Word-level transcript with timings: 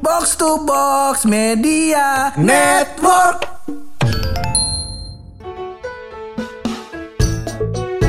Box 0.00 0.36
to 0.36 0.64
Box 0.64 1.28
Media 1.28 2.32
Network. 2.36 3.44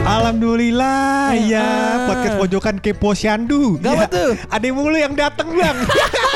Alhamdulillah 0.01 1.35
ya 1.37 1.67
podcast 2.07 2.35
pojokan 2.39 2.75
kepo 2.79 3.11
Syandu. 3.11 3.75
Gawat 3.79 4.07
Ya, 4.07 4.15
tuh. 4.15 4.31
Ada 4.47 4.67
mulu 4.71 4.97
yang 4.97 5.13
datang 5.15 5.51
bang. 5.55 5.77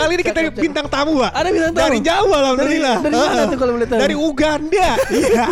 Kali 0.00 0.12
ini 0.16 0.24
kita 0.24 0.40
bintang 0.50 0.86
tamu 0.88 1.20
pak. 1.20 1.30
Ada 1.36 1.48
bintang 1.52 1.72
tamu? 1.72 1.84
Dari 1.84 1.98
jauh 2.00 2.32
alhamdulillah. 2.32 2.96
Dari- 2.98 3.12
dari 3.12 3.28
mana 3.28 3.42
tuh 3.44 3.58
kalau 3.60 3.72
boleh 3.76 3.88
tahu? 3.88 3.98
Dari 4.00 4.14
Uganda. 4.16 4.88
Iya. 5.10 5.46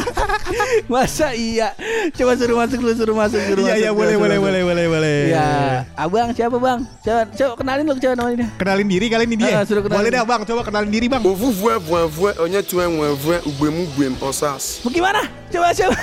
Masa 0.88 1.28
iya? 1.34 1.68
Coba 2.16 2.32
suruh 2.34 2.56
masuk 2.56 2.78
dulu, 2.80 2.92
suruh 2.96 3.16
masuk, 3.16 3.40
suruh 3.44 3.62
Iya 3.62 3.68
masuk. 3.68 3.78
iya 3.78 3.90
suruh 3.90 3.98
boleh 4.00 4.16
boleh 4.16 4.38
boleh 4.38 4.62
boleh 4.64 4.86
boleh. 4.88 5.18
Ya, 5.28 5.48
abang 5.94 6.32
siapa 6.32 6.56
bang? 6.56 6.78
Coba, 7.02 7.20
coba 7.28 7.52
kenalin 7.56 7.84
lu 7.84 7.94
coba 7.94 8.14
namanya. 8.16 8.46
Kenalin 8.56 8.86
diri 8.88 9.06
kali 9.08 9.24
ini 9.26 9.36
dia. 9.36 9.60
Ah, 9.60 9.64
suruh 9.64 9.82
kenalin. 9.84 9.98
boleh 10.00 10.10
dah 10.10 10.24
bang, 10.24 10.40
coba 10.44 10.60
kenalin 10.64 10.88
diri 10.88 11.06
bang. 11.06 11.20
Ovuvue 11.20 11.76
vuevue 11.78 12.32
onye 12.40 12.60
tue 12.62 12.84
nwevue 12.86 13.36
ugbemu 13.44 13.82
gbem 13.94 14.14
osas. 14.24 14.80
Mau 14.80 14.90
gimana? 14.90 15.20
Coba 15.48 15.68
coba. 15.72 15.96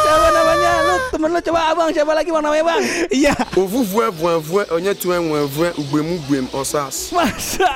siapa 0.00 0.26
namanya? 0.30 0.70
Lu 0.80 0.94
temen 1.10 1.30
lu 1.30 1.40
coba 1.40 1.60
abang 1.70 1.88
siapa 1.90 2.12
lagi 2.12 2.30
bang 2.30 2.42
namanya 2.42 2.64
bang? 2.66 2.80
Iya. 3.10 3.34
Ovuvue 3.56 4.06
vuevue 4.10 4.62
onye 4.70 4.92
tue 4.94 5.16
nwevue 5.18 5.68
ugbemu 5.76 6.14
gbem 6.28 6.46
osas. 6.52 7.10
Masa? 7.40 7.72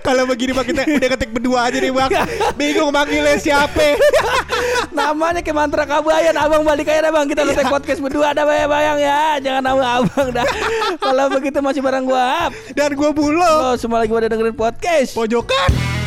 Kalau 0.00 0.24
begini 0.24 0.56
bang 0.56 0.64
kita 0.64 0.88
udah 0.88 1.10
ketik 1.12 1.36
berdua 1.36 1.68
aja 1.68 1.76
nih 1.76 1.92
bang. 1.92 2.08
Bingung 2.56 2.88
manggilnya 2.88 3.36
siapa? 3.36 4.00
namanya 4.96 5.44
kayak 5.44 5.52
mantra 5.52 5.84
kabayan 5.84 6.32
abang 6.32 6.64
balik 6.64 6.88
aja 6.88 7.12
bang 7.12 7.28
kita 7.28 7.44
ngetek 7.44 7.68
podcast 7.68 8.00
berdua 8.00 8.32
ada 8.32 8.48
bayang 8.48 8.72
bayang 8.72 8.98
ya 9.04 9.36
jangan 9.42 9.62
nama 9.68 10.00
abang 10.00 10.32
dah 10.32 10.46
kalau 10.96 11.28
begitu 11.28 11.60
masih 11.60 11.84
bareng 11.84 12.08
gua. 12.08 12.48
Dan 12.72 12.96
gue 12.96 13.10
bulo. 13.12 13.44
lo 13.44 13.76
semua 13.76 14.00
lagi 14.00 14.16
pada 14.16 14.32
dengerin 14.32 14.56
podcast 14.56 15.12
Pojokan. 15.12 16.03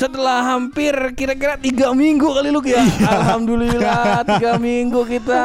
Setelah 0.00 0.56
hampir 0.56 0.96
kira-kira 1.12 1.60
tiga 1.60 1.92
minggu 1.92 2.24
kali 2.24 2.48
lu 2.48 2.64
ya 2.64 2.80
Alhamdulillah 3.04 4.24
tiga 4.32 4.56
minggu 4.56 5.04
kita 5.04 5.44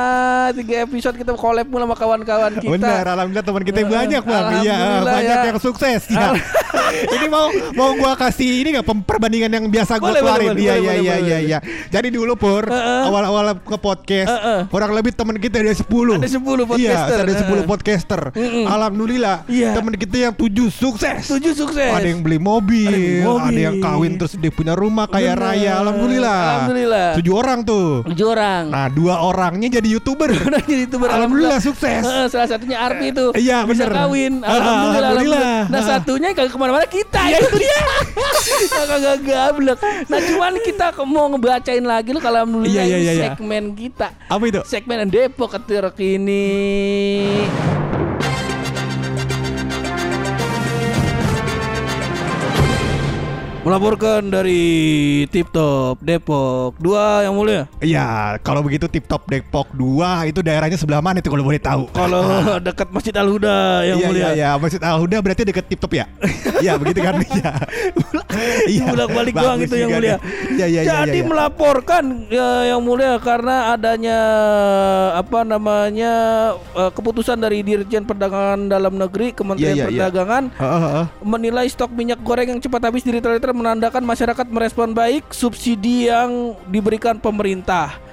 Tiga 0.55 0.87
episode 0.87 1.19
kita 1.19 1.35
collab 1.35 1.67
mulu 1.67 1.83
sama 1.83 1.95
kawan-kawan 1.99 2.55
kita 2.63 2.71
Benar, 2.71 3.03
alhamdulillah 3.03 3.43
teman 3.43 3.63
kita 3.67 3.79
banyak 3.83 4.23
bang. 4.23 4.45
Iya, 4.63 4.77
banyak 5.03 5.37
ya. 5.43 5.47
yang 5.51 5.59
sukses. 5.59 6.07
Ya. 6.07 6.31
ini 7.19 7.27
mau 7.27 7.51
mau 7.75 7.91
gua 7.99 8.15
kasih 8.15 8.63
ini 8.63 8.79
nggak 8.79 8.87
perbandingan 9.03 9.51
yang 9.51 9.65
biasa 9.67 9.99
gua 9.99 10.15
Boleh, 10.15 10.21
boleh, 10.23 10.55
keluarin. 10.55 10.55
Iya 10.55 10.73
iya 10.79 10.93
iya 10.95 11.15
iya 11.19 11.37
iya. 11.43 11.57
Jadi 11.91 12.15
dulu 12.15 12.39
pur 12.39 12.63
Heeh. 12.71 13.03
awal-awal 13.11 13.59
ke 13.59 13.75
podcast 13.75 14.31
Heeh. 14.31 14.59
kurang 14.71 14.95
lebih 14.95 15.11
teman 15.11 15.35
kita 15.35 15.59
ada 15.59 15.75
10 15.75 15.83
Ada 15.83 16.29
10 16.31 16.63
podcaster. 16.63 17.17
Iya, 17.19 17.25
ada 17.27 17.33
10 17.35 17.43
Heeh. 17.43 17.63
podcaster. 17.67 18.21
Mm-mm. 18.31 18.65
Alhamdulillah. 18.71 19.37
Iya. 19.51 19.75
Teman 19.75 19.93
kita 19.99 20.15
yang 20.31 20.33
7 20.35 20.71
sukses. 20.71 21.27
Tujuh 21.27 21.53
sukses 21.57 21.91
Ada 21.91 22.07
yang 22.07 22.23
beli 22.23 22.39
mobil, 22.39 22.87
Ada 22.87 22.99
yang 22.99 23.25
mobil. 23.27 23.47
ada 23.51 23.59
yang 23.59 23.75
kawin 23.83 24.11
terus 24.15 24.33
dia 24.45 24.53
punya 24.53 24.77
rumah 24.77 25.09
kaya 25.09 25.33
Bener. 25.33 25.41
raya. 25.41 25.71
Alhamdulillah. 25.81 26.39
Alhamdulillah. 26.45 27.07
Tujuh 27.17 27.33
orang 27.33 27.59
tuh. 27.61 28.05
Tujuh 28.05 28.27
orang 28.29 28.63
Nah, 28.69 28.85
dua 28.87 29.15
orangnya 29.19 29.67
jadi 29.73 29.87
youtuber. 29.89 30.29
Jadi 30.29 30.85
youtuber 30.85 31.09
Alhamdulillah 31.09 31.57
sukses. 31.57 32.05
Heeh, 32.05 32.25
Salah 32.27 32.45
satunya 32.47 32.77
Arfi 32.77 33.09
itu 33.09 33.33
Iya, 33.33 33.65
Bisa 33.65 33.85
bener. 33.85 33.97
kawin 33.97 34.33
Ah, 34.39 34.53
Alhamdulillah, 34.53 35.09
alhamdulillah. 35.11 35.59
Nah 35.65 35.79
Ah. 35.79 35.85
satunya 35.87 36.29
kagak 36.31 36.51
ke 36.51 36.57
mana-mana 36.57 36.85
kita 36.85 37.21
Iya 37.25 37.37
itu 37.39 37.57
dia 37.57 37.79
Kagak 38.85 39.17
gablek 39.21 39.77
Nah 40.05 40.19
cuman 40.21 40.53
kita 40.59 40.85
mau 41.03 41.25
ngebacain 41.27 41.81
lagi 41.81 42.09
lu 42.11 42.19
Kalau 42.19 42.37
alhamdulillah 42.39 42.69
Iya, 42.75 42.83
iya, 42.85 42.97
iya, 42.99 43.11
iya. 43.11 43.23
segmen 43.31 43.73
kita 43.73 44.13
Apa 44.27 44.43
itu? 44.45 44.61
Segmen 44.63 45.07
Depok 45.07 45.57
terkini 45.59 46.45
Melaporkan 53.65 54.29
dari 54.29 54.61
Tip 55.33 55.49
Top 55.49 55.97
Depok 55.97 56.77
Dua 56.77 57.25
yang 57.25 57.33
mulia 57.33 57.65
Iya, 57.81 58.37
kalau 58.45 58.61
begitu 58.61 58.85
Tip 58.85 59.09
Top 59.09 59.25
Depok 59.25 59.73
2 59.73 60.29
itu 60.29 60.45
daerahnya 60.45 60.77
sebelah 60.77 61.01
mana 61.01 61.17
itu 61.17 61.33
kalau 61.33 61.41
boleh 61.41 61.57
tahu? 61.57 61.89
Kalau 61.89 62.21
dekat 62.69 62.93
Masjid 62.93 63.09
Al 63.17 63.25
Huda 63.25 63.81
yang 63.89 63.97
iya, 63.97 64.05
mulia 64.05 64.21
Iya, 64.21 64.29
iya, 64.37 64.49
Masjid 64.61 64.77
Al 64.85 65.01
Huda 65.01 65.17
berarti 65.17 65.49
deket 65.49 65.65
Tip 65.65 65.81
Top 65.81 65.97
ya? 65.97 66.05
Iya, 66.61 66.77
begitu 66.77 67.01
kan? 67.01 67.17
Iya. 67.25 67.51
Iya, 68.69 68.85
bolak-balik 68.93 69.33
doang 69.33 69.59
itu 69.59 69.75
yang 69.75 69.89
mulia. 69.91 70.17
Iya, 70.53 70.65
iya, 70.69 70.81
iya. 70.85 70.93
Jadi 71.01 71.09
iya, 71.09 71.23
iya. 71.25 71.25
melaporkan 71.25 72.05
ya, 72.29 72.49
yang 72.69 72.81
mulia 72.85 73.17
karena 73.17 73.73
adanya 73.73 74.19
apa 75.17 75.41
namanya 75.41 76.13
eh, 76.53 76.91
keputusan 76.93 77.41
dari 77.41 77.65
Dirjen 77.65 78.05
Perdagangan 78.05 78.69
Dalam 78.69 78.93
Negeri 78.93 79.33
Kementerian 79.33 79.73
iya. 79.73 79.85
Perdagangan 79.89 80.53
Heeh, 80.53 80.81
heeh. 80.85 81.05
menilai 81.25 81.65
stok 81.65 81.91
minyak 81.97 82.21
goreng 82.21 82.53
yang 82.55 82.61
cepat 82.61 82.93
habis 82.93 83.01
di 83.01 83.09
retail-retail 83.09 83.54
menandakan 83.55 84.03
masyarakat 84.03 84.47
merespon 84.47 84.91
baik 84.91 85.31
subsidi 85.31 86.11
yang 86.11 86.53
diberikan 86.67 87.15
pemerintah. 87.15 88.03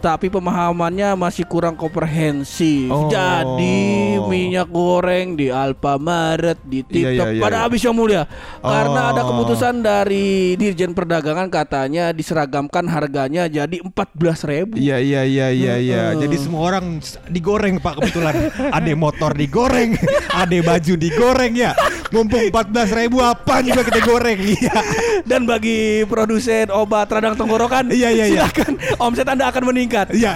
Tapi 0.00 0.32
pemahamannya 0.32 1.12
masih 1.12 1.44
kurang 1.44 1.76
komprehensif. 1.76 2.88
Oh. 2.88 3.12
Jadi 3.12 4.16
minyak 4.32 4.72
goreng 4.72 5.36
di 5.36 5.52
Alfamaret, 5.52 6.56
di 6.64 6.80
Iya, 6.80 6.88
TikTok 6.88 7.26
iya, 7.28 7.36
iya, 7.36 7.42
pada 7.44 7.56
iya. 7.60 7.64
habis 7.68 7.84
yang 7.84 7.92
mulia. 7.92 8.24
Karena 8.64 9.12
ada 9.12 9.20
Oh. 9.20 9.26
keputusan 9.28 9.84
dari 9.84 10.56
Dirjen 10.56 10.96
Perdagangan 10.96 11.52
katanya 11.52 12.16
diseragamkan 12.16 12.88
harganya 12.88 13.44
jadi 13.44 13.76
14.000 13.84 14.40
ribu. 14.48 14.80
Iya 14.80 15.04
iya 15.04 15.20
iya 15.28 15.52
iya 15.52 15.74
iya. 15.76 16.02
Jadi 16.16 16.32
semua 16.40 16.72
orang 16.72 16.96
digoreng 17.28 17.76
Pak 17.76 18.00
kebetulan. 18.00 18.48
ada 18.72 18.92
motor 18.96 19.36
digoreng, 19.36 20.00
ada 20.32 20.56
baju 20.64 20.94
digoreng 20.96 21.52
ya. 21.52 21.76
Mumpung 22.10 22.42
14 22.44 22.74
ribu 22.98 23.18
apa 23.18 23.62
juga 23.62 23.80
kita 23.82 24.00
goreng. 24.02 24.38
Iya. 24.50 24.76
Dan 25.22 25.44
bagi 25.44 26.02
produsen 26.04 26.68
obat 26.68 27.06
radang 27.06 27.34
tenggorokan, 27.34 27.86
Iya, 27.88 28.10
iya, 28.10 28.24
iya. 28.26 28.44
silakan 28.46 28.72
omset 28.98 29.26
Anda 29.26 29.46
akan 29.46 29.62
meningkat. 29.68 30.10
Iya. 30.10 30.34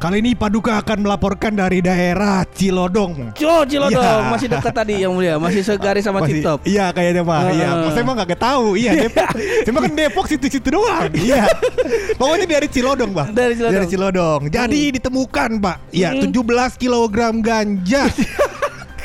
Kali 0.00 0.24
ini 0.24 0.32
Paduka 0.32 0.80
akan 0.80 1.04
melaporkan 1.04 1.52
dari 1.52 1.84
daerah 1.84 2.40
Cilodong. 2.48 3.36
Jo, 3.36 3.68
Cilodong 3.68 4.00
Iya. 4.00 4.32
masih 4.32 4.48
dekat 4.48 4.72
tadi 4.72 4.94
yang 4.96 5.12
mulia, 5.12 5.36
masih 5.36 5.60
segaris 5.60 6.08
sama 6.08 6.24
Masih- 6.24 6.40
Tip 6.40 6.46
Top. 6.48 6.58
Iya 6.64 6.88
kayaknya 6.88 7.20
mah. 7.20 7.52
Iya, 7.52 7.68
Heeh. 7.68 7.90
saya 7.92 8.00
emang 8.00 8.16
gak 8.16 8.40
tahu. 8.40 8.80
Iya, 8.80 8.96
Depok. 8.96 9.28
Cuma 9.68 9.78
kan 9.84 9.92
Depok 9.92 10.24
situ-situ 10.24 10.68
doang. 10.72 11.12
Iya. 11.12 11.44
Pokoknya 12.20 12.46
dari 12.48 12.68
Cilodong, 12.72 13.12
Bang. 13.12 13.28
Dari 13.36 13.52
Cilodong. 13.52 13.76
Dari 13.76 13.86
Cilodong. 13.92 14.40
Jadi 14.48 14.80
ditemukan, 14.96 15.50
Pak. 15.60 15.76
Iya, 15.92 16.08
17 16.16 16.80
kg 16.80 17.16
ganja. 17.44 18.02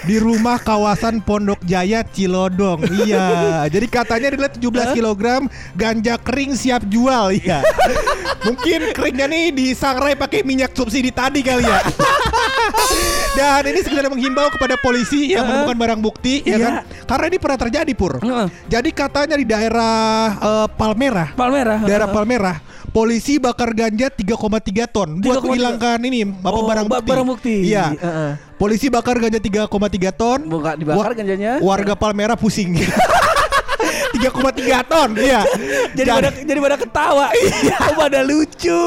di 0.05 0.17
rumah 0.17 0.57
kawasan 0.57 1.19
Pondok 1.19 1.61
Jaya 1.61 2.05
Cilodong. 2.05 2.85
Iya. 3.03 3.65
Jadi 3.67 3.87
katanya 3.87 4.27
adalah 4.31 4.49
17 4.49 4.61
kg 4.95 5.23
ganja 5.73 6.15
kering 6.17 6.53
siap 6.53 6.85
jual, 6.85 7.33
iya. 7.33 7.65
Mungkin 8.41 8.93
keringnya 8.93 9.25
nih 9.25 9.45
disangrai 9.51 10.13
pakai 10.13 10.45
minyak 10.45 10.71
subsidi 10.71 11.09
tadi 11.09 11.41
kali 11.41 11.65
ya. 11.65 11.81
Dan 13.35 13.67
ini 13.67 13.81
sekedar 13.81 14.07
menghimbau 14.07 14.47
kepada 14.47 14.77
polisi 14.77 15.33
yang 15.33 15.43
menemukan 15.43 15.75
barang 15.75 15.99
bukti 15.99 16.39
ya 16.41 16.55
Iya. 16.55 16.61
kan. 16.61 16.73
Karena 17.05 17.25
ini 17.27 17.37
pernah 17.37 17.59
terjadi 17.59 17.91
pur. 17.91 18.13
Jadi 18.65 18.89
katanya 18.89 19.35
di 19.35 19.45
daerah 19.45 19.97
eh, 20.35 20.67
Palmerah, 20.71 21.33
Palmerah. 21.33 21.79
daerah 21.83 22.07
Palmerah, 22.07 22.57
polisi 22.95 23.35
bakar 23.37 23.75
ganja 23.75 24.07
3,3 24.07 24.87
ton 24.87 25.19
buat 25.19 25.37
3,3. 25.37 25.43
menghilangkan 25.43 25.97
ini 26.01 26.19
apa 26.23 26.47
Oh, 26.49 26.63
barang 26.63 26.87
ba- 26.87 26.97
bukti. 26.97 27.09
barang 27.11 27.27
bukti. 27.27 27.55
Iya. 27.67 27.85
Heeh. 27.91 28.31
Polisi 28.55 28.87
bakar 28.87 29.19
ganja 29.19 29.37
3,3 29.37 30.09
ton. 30.09 30.39
Buka 30.47 30.73
dibakar 30.73 31.11
Wa- 31.11 31.13
ganjanya. 31.13 31.59
Warga 31.59 31.93
Palmerah 31.93 32.39
pusing. 32.39 32.79
3,3 34.15 34.81
ton, 34.85 35.09
iya. 35.19 35.43
Jadi 35.91 36.09
pada 36.09 36.29
jadi 36.31 36.57
pada 36.57 36.77
ketawa. 36.79 37.25
Iya, 37.35 37.77
pada 37.91 38.19
lucu. 38.23 38.71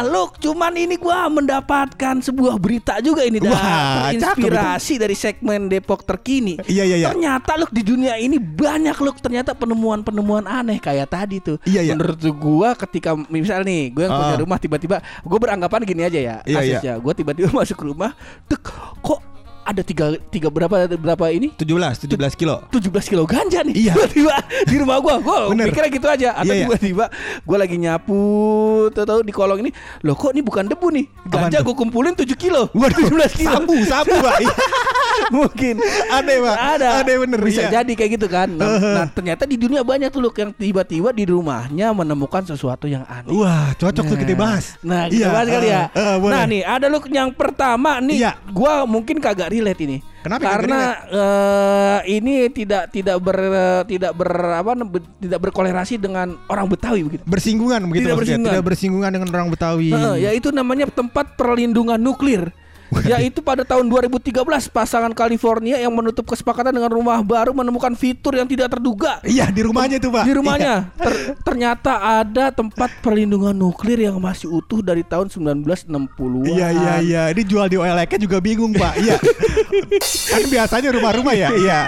Nah, 0.00 0.08
Luk, 0.08 0.40
cuman 0.40 0.72
ini 0.80 0.96
gua 0.96 1.28
mendapatkan 1.28 2.24
sebuah 2.24 2.56
berita 2.56 3.04
juga 3.04 3.20
ini 3.20 3.36
dah. 3.36 3.52
Wah, 3.52 4.08
Terinspirasi 4.08 4.96
dari 4.96 5.12
segmen 5.12 5.68
Depok 5.68 6.08
terkini. 6.08 6.56
Iya, 6.64 6.88
iya, 6.88 6.96
iya. 7.04 7.06
Ternyata 7.12 7.60
Luk 7.60 7.68
di 7.68 7.84
dunia 7.84 8.16
ini 8.16 8.40
banyak 8.40 8.96
Luk 8.96 9.20
ternyata 9.20 9.52
penemuan-penemuan 9.52 10.48
aneh 10.48 10.80
kayak 10.80 11.12
tadi 11.12 11.44
tuh. 11.44 11.60
Iya, 11.68 11.84
iya. 11.84 11.92
Menurut 11.92 12.16
gua 12.32 12.72
ketika 12.72 13.12
misal 13.28 13.60
nih, 13.60 13.92
gue 13.92 14.08
yang 14.08 14.16
punya 14.16 14.32
Ah. 14.32 14.40
rumah 14.40 14.56
tiba-tiba 14.56 14.96
gue 15.20 15.38
beranggapan 15.38 15.84
gini 15.84 16.00
aja 16.00 16.16
ya 16.16 16.36
Iya, 16.48 16.80
iya. 16.80 16.94
Gue 16.96 17.12
tiba-tiba 17.12 17.52
masuk 17.60 17.84
rumah, 17.84 18.16
tek 18.48 18.64
kok 19.04 19.20
ada 19.70 19.80
tiga 19.80 20.06
tiga 20.28 20.48
berapa 20.48 20.74
berapa 20.90 21.24
ini 21.30 21.54
17 21.54 22.10
17 22.10 22.10
kilo 22.34 22.66
17 22.68 22.90
kilo 23.06 23.22
ganja 23.24 23.62
nih 23.62 23.74
Iya. 23.80 23.94
tiba-tiba 23.94 24.34
di 24.66 24.76
rumah 24.76 24.98
gua 24.98 25.14
gua 25.18 25.38
Bener. 25.54 25.70
mikirnya 25.70 25.90
gitu 25.90 26.06
aja 26.06 26.28
atau 26.34 26.44
Iya, 26.44 26.52
iya. 26.52 26.64
tiba-tiba 26.66 27.04
gua 27.42 27.56
lagi 27.56 27.76
nyapu 27.76 28.18
tahu 28.90 29.20
di 29.22 29.30
kolong 29.30 29.62
ini 29.62 29.70
loh 30.02 30.14
kok 30.14 30.30
ini 30.30 30.42
bukan 30.42 30.66
debu 30.66 30.86
nih 30.90 31.04
ganja 31.24 31.58
gua 31.60 31.74
kumpulin 31.74 32.12
7 32.12 32.26
kilo 32.34 32.66
Waduh, 32.72 33.06
17 33.08 33.38
kilo 33.38 33.50
sabu 33.52 33.74
sabu 33.84 34.14
pak 34.16 34.36
Iya. 34.42 34.54
mungkin 35.28 35.74
Aneh, 36.08 36.38
Pak. 36.38 36.56
ada 36.56 36.88
Aneh 37.02 37.16
bener, 37.18 37.38
bisa 37.40 37.62
iya. 37.62 37.70
jadi 37.76 37.92
kayak 37.92 38.10
gitu 38.16 38.26
kan 38.26 38.48
nah, 38.48 38.66
nah, 38.78 39.06
ternyata 39.06 39.44
di 39.44 39.54
dunia 39.54 39.82
banyak 39.82 40.08
tuh 40.08 40.18
loh 40.18 40.32
yang 40.32 40.50
tiba-tiba 40.50 41.10
di 41.10 41.24
rumahnya 41.24 41.92
menemukan 41.92 42.42
sesuatu 42.44 42.86
yang 42.86 43.04
aneh 43.04 43.30
Wah 43.30 43.70
cocok 43.76 44.04
tuh 44.06 44.16
kita 44.16 44.34
bahas 44.34 44.74
Nah, 44.80 45.06
kita 45.06 45.20
Iya, 45.20 45.28
bahas 45.28 45.46
kali 45.46 45.68
ya. 45.68 45.82
eh, 45.86 45.98
eh, 46.00 46.16
boleh. 46.16 46.32
nah, 46.32 46.42
nih 46.44 46.62
ada 46.62 46.86
lu 46.86 46.98
yang 47.06 47.30
pertama 47.30 48.00
nih. 48.00 48.16
Iya. 48.18 48.32
Gua 48.48 48.82
mungkin 48.84 49.18
kagak 49.18 49.52
relate 49.60 49.80
ini. 49.84 49.98
Kenapa 50.20 50.42
Karena 50.44 50.80
eh, 51.08 51.98
ini 52.20 52.48
tidak 52.52 52.92
tidak 52.92 53.16
ber 53.20 53.38
tidak 53.88 54.12
ber 54.12 54.30
apa 54.60 54.72
tidak 55.20 55.38
berkolerasi 55.48 55.96
dengan 55.96 56.36
orang 56.48 56.66
Betawi 56.68 57.00
begitu. 57.04 57.22
Bersinggungan 57.24 57.80
begitu 57.88 58.08
Tidak 58.08 58.16
maksudnya 58.16 58.20
bersinggungan. 58.20 58.52
Tidak 58.52 58.66
bersinggungan 58.66 59.10
dengan 59.16 59.28
orang 59.32 59.48
Betawi 59.48 59.88
Heeh, 59.92 60.16
yaitu 60.28 60.48
namanya 60.52 60.88
tempat 60.88 61.36
perlindungan 61.36 62.00
nuklir. 62.00 62.52
Yaitu 63.06 63.38
pada 63.40 63.62
tahun 63.62 63.86
2013 63.86 64.34
pasangan 64.70 65.12
California 65.14 65.78
yang 65.78 65.94
menutup 65.94 66.26
kesepakatan 66.26 66.74
dengan 66.74 66.90
rumah 66.90 67.22
baru 67.22 67.54
menemukan 67.54 67.94
fitur 67.94 68.34
yang 68.34 68.50
tidak 68.50 68.74
terduga. 68.74 69.22
Iya 69.22 69.46
di 69.50 69.62
rumahnya 69.62 70.02
tuh 70.02 70.10
pak. 70.10 70.24
Di 70.26 70.34
rumahnya. 70.34 70.74
Ter- 70.98 71.38
ternyata 71.46 71.92
ada 72.22 72.50
tempat 72.50 72.90
perlindungan 72.98 73.54
nuklir 73.54 74.02
yang 74.02 74.18
masih 74.18 74.50
utuh 74.50 74.82
dari 74.82 75.06
tahun 75.06 75.30
1960-an. 75.30 76.46
Iya 76.50 76.68
iya 76.74 76.94
iya. 77.00 77.22
Ini 77.30 77.42
jual 77.46 77.70
di 77.70 77.76
OLX 77.78 78.10
juga 78.18 78.42
bingung 78.42 78.74
pak. 78.74 78.98
Iya. 78.98 79.16
Kan 80.30 80.44
biasanya 80.50 80.90
rumah-rumah 80.90 81.34
ya. 81.36 81.48
Iya. 81.54 81.80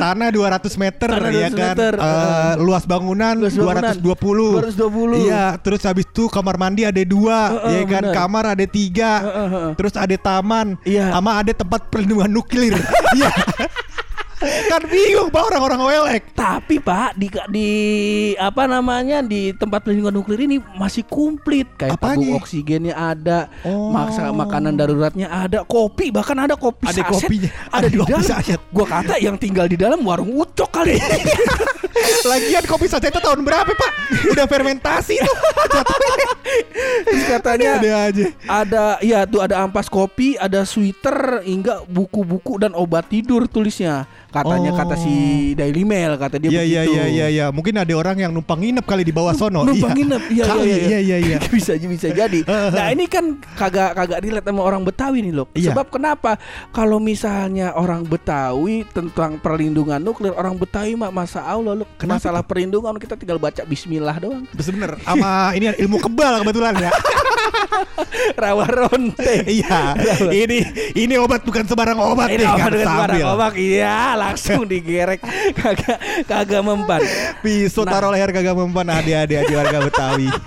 Tanah 0.00 0.28
200 0.32 0.82
meter 0.82 1.08
Tanah 1.12 1.30
ya 1.32 1.48
200 1.52 1.56
kan 1.56 1.74
meter, 1.76 1.92
eh. 2.00 2.52
Luas 2.62 2.84
bangunan, 2.88 3.34
Luas 3.36 3.54
bangunan, 3.54 3.92
220 4.00 4.72
220. 4.72 5.26
Iya 5.28 5.44
Terus 5.60 5.82
habis 5.84 6.06
itu 6.08 6.30
kamar 6.32 6.56
mandi 6.56 6.82
ada 6.86 7.02
dua 7.04 7.38
Eh, 7.46 7.68
eh, 7.68 7.72
Ya 7.76 7.82
kan? 7.84 8.02
bener. 8.08 8.14
Kamar 8.14 8.44
ada 8.56 8.64
tiga 8.66 9.10
eh, 9.20 9.46
eh. 9.46 9.70
Terus 9.76 9.94
ada 9.98 10.16
taman 10.16 10.45
Iya. 10.86 11.10
Sama 11.10 11.42
ada 11.42 11.52
tempat 11.52 11.90
perlindungan 11.90 12.30
nuklir 12.30 12.74
Iya 13.18 13.30
Kan 14.38 14.82
bingung 14.84 15.32
pak 15.32 15.48
orang-orang 15.48 15.80
OLX 15.80 16.24
Tapi 16.32 16.76
Pak 16.76 17.16
di 17.16 17.26
di 17.48 17.70
apa 18.36 18.64
namanya 18.64 19.24
di 19.24 19.50
tempat 19.50 19.80
perlindungan 19.80 20.12
nuklir 20.14 20.44
ini 20.44 20.60
masih 20.76 21.02
komplit 21.02 21.64
kayak 21.74 21.96
tabung 21.96 22.36
oksigennya 22.36 22.92
ada, 22.92 23.48
Oh. 23.62 23.88
maksa 23.88 24.28
makanan 24.28 24.76
daruratnya 24.76 25.26
ada, 25.26 25.64
kopi 25.64 26.12
bahkan 26.12 26.36
ada 26.36 26.52
kopi 26.54 26.84
Ada 26.84 27.00
saset, 27.02 27.26
kopinya. 27.26 27.50
ada 27.66 27.76
Ada 27.78 27.86
di 27.88 27.96
dalam. 27.98 28.22
saset. 28.22 28.60
Gua 28.68 28.86
kata 28.86 29.14
yang 29.16 29.36
tinggal 29.36 29.64
di 29.64 29.74
dalam 29.74 30.00
warung 30.00 30.28
ucok 30.30 30.68
kali. 30.70 31.00
Lagian 32.30 32.64
kopi 32.64 32.86
saset 32.86 33.08
itu 33.08 33.18
tahun 33.18 33.40
berapa 33.40 33.72
pak? 33.72 33.90
Udah 34.28 34.44
fermentasi 34.44 35.16
tuh 35.18 35.36
Terus 37.06 37.24
katanya 37.26 37.80
Ada 37.80 37.92
aja 38.04 38.24
ada 38.46 38.82
ya 39.00 39.24
tuh 39.24 39.40
ada 39.40 39.62
ampas 39.62 39.86
kopi, 39.86 40.36
ada 40.36 40.62
sweater 40.62 41.40
hingga 41.42 41.82
buku-buku 41.86 42.58
dan 42.58 42.72
obat 42.72 43.08
tidur 43.08 43.46
tulisnya. 43.46 44.04
Katanya 44.26 44.70
Oh. 44.70 44.76
kata 44.76 44.94
si 44.96 45.14
Daily 45.52 45.82
Mail 45.82 46.14
kata 46.14 46.36
dia 46.36 46.50
Iya 46.50 46.62
iya 46.62 46.80
begitu. 46.82 46.92
iya 46.92 47.04
iya 47.06 47.26
iya. 47.28 47.46
Mungkin 47.48 47.74
ada 47.74 47.92
orang 47.92 48.16
yang 48.18 48.30
numpang 48.30 48.58
nginep 48.58 48.82
kali 48.82 49.02
di 49.02 49.10
bawah 49.10 49.32
sono. 49.32 49.62
numpang 49.68 49.92
nginep 49.92 50.22
iya 50.28 50.44
Kali, 50.44 50.66
iya 50.66 50.76
iya 50.76 50.98
iya 51.00 51.16
iya. 51.18 51.36
bisa 51.54 51.72
bisa 51.76 52.08
jadi 52.08 52.40
nah 52.76 52.88
ini 52.88 53.06
kan 53.06 53.24
kagak 53.54 53.94
kagak 53.94 54.18
relate 54.20 54.44
sama 54.44 54.60
orang 54.60 54.82
Betawi 54.82 55.18
nih 55.20 55.32
loh 55.32 55.46
Iya. 55.52 55.70
sebab 55.70 55.88
kenapa 55.88 56.36
kalau 56.70 56.98
misalnya 56.98 57.72
orang 57.72 58.02
Betawi 58.02 58.84
tentang 58.86 59.38
perlindungan 59.38 59.98
nuklir 59.98 60.32
orang 60.32 60.54
Betawi 60.54 60.94
mah 60.94 61.08
masa 61.08 61.40
Allah 61.40 61.72
loh 61.74 61.88
Kenapa 61.96 62.18
masalah 62.18 62.42
perlindungan 62.42 62.96
kita 62.96 63.14
tinggal 63.14 63.36
baca 63.36 63.62
Bismillah 63.62 64.16
doang 64.16 64.44
Bener 64.50 64.98
sama 65.00 65.52
ini 65.52 65.72
ilmu 65.76 65.96
kebal 65.98 66.42
kebetulan 66.42 66.74
ya. 66.78 66.90
rawa 68.42 68.66
ronte 68.66 69.44
iya. 69.46 69.94
Ini 70.26 70.58
ini 70.94 71.14
obat 71.16 71.42
bukan 71.42 71.64
sembarang 71.64 71.98
obat 71.98 72.28
ini 72.30 72.42
nih 72.42 72.48
obat 72.48 72.60
kan 72.60 72.70
dengan 72.72 72.86
sembarang 72.86 73.20
obat 73.32 73.52
iya 73.56 73.96
langsung 74.14 74.62
digerek 74.64 75.20
kagak 75.54 75.98
kagak 76.26 76.62
mempan 76.62 77.00
Pisau 77.40 77.82
Nah. 77.86 77.92
taruh 77.94 78.10
leher 78.10 78.30
kagak 78.34 78.56
mempan 78.56 78.86
adik-adik 78.90 79.46
adik 79.46 79.54
warga 79.54 79.78
Betawi. 79.86 80.28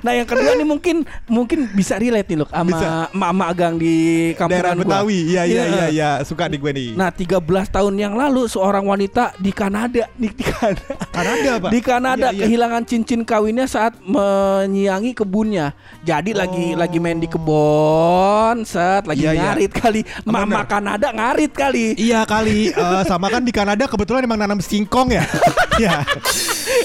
Nah 0.00 0.12
yang 0.12 0.24
kedua 0.24 0.52
nih 0.52 0.64
mungkin 0.64 0.96
mungkin 1.26 1.68
bisa 1.70 1.94
relate 1.94 2.26
nih 2.26 2.38
loh 2.38 2.48
Bisa. 2.48 3.08
sama 3.10 3.10
emak-emak 3.10 3.50
gang 3.52 3.74
di 3.76 3.94
Daerah 4.32 4.38
kampungan 4.38 4.74
gua. 4.74 4.84
Betawi. 4.84 5.18
Iya 5.26 5.42
iya 5.42 5.44
Iya. 5.44 5.64
iya 5.68 5.86
iya. 5.88 6.10
Suka 6.22 6.46
di 6.46 6.56
gue 6.56 6.70
nih. 6.70 6.88
Nah 6.92 7.08
13 7.08 7.40
tahun 7.68 7.94
yang 7.94 8.14
lalu 8.14 8.46
seorang 8.46 8.82
wanita 8.82 9.34
di 9.36 9.50
Kanada 9.50 10.06
di, 10.12 10.28
di 10.28 10.44
Kanada, 10.44 10.86
Kanada, 11.08 11.50
Pak? 11.58 11.70
di 11.70 11.80
Kanada 11.80 12.26
Iya, 12.28 12.34
iya. 12.34 12.42
kehilangan 12.44 12.82
cincin 12.84 13.22
kawinnya 13.22 13.64
saat 13.64 13.94
menyiangi 14.00 15.12
kebunnya. 15.12 15.72
Jadi 16.00 16.32
lagi 16.32 16.72
lagi 16.72 16.98
main 16.98 17.16
di 17.16 17.26
kebon, 17.26 18.62
set 18.62 19.04
lagi 19.04 19.20
Oh. 19.20 19.26
Iya. 19.28 19.42
ngarit 19.50 19.72
kali. 19.72 20.00
Mama 20.24 20.62
Bener. 20.62 20.66
Kanada 20.66 21.08
ngarit 21.10 21.52
kali. 21.52 21.92
Iya 21.94 22.22
kali 22.24 22.70
Eh, 22.70 23.02
sama 23.04 23.28
kan 23.28 23.40
di 23.40 23.50
Kanada 23.50 23.84
kebetulan 23.84 24.22
emang 24.22 24.38
nanam 24.38 24.58
singkong 24.58 25.10
ya. 25.10 25.24
Iya. 25.78 26.02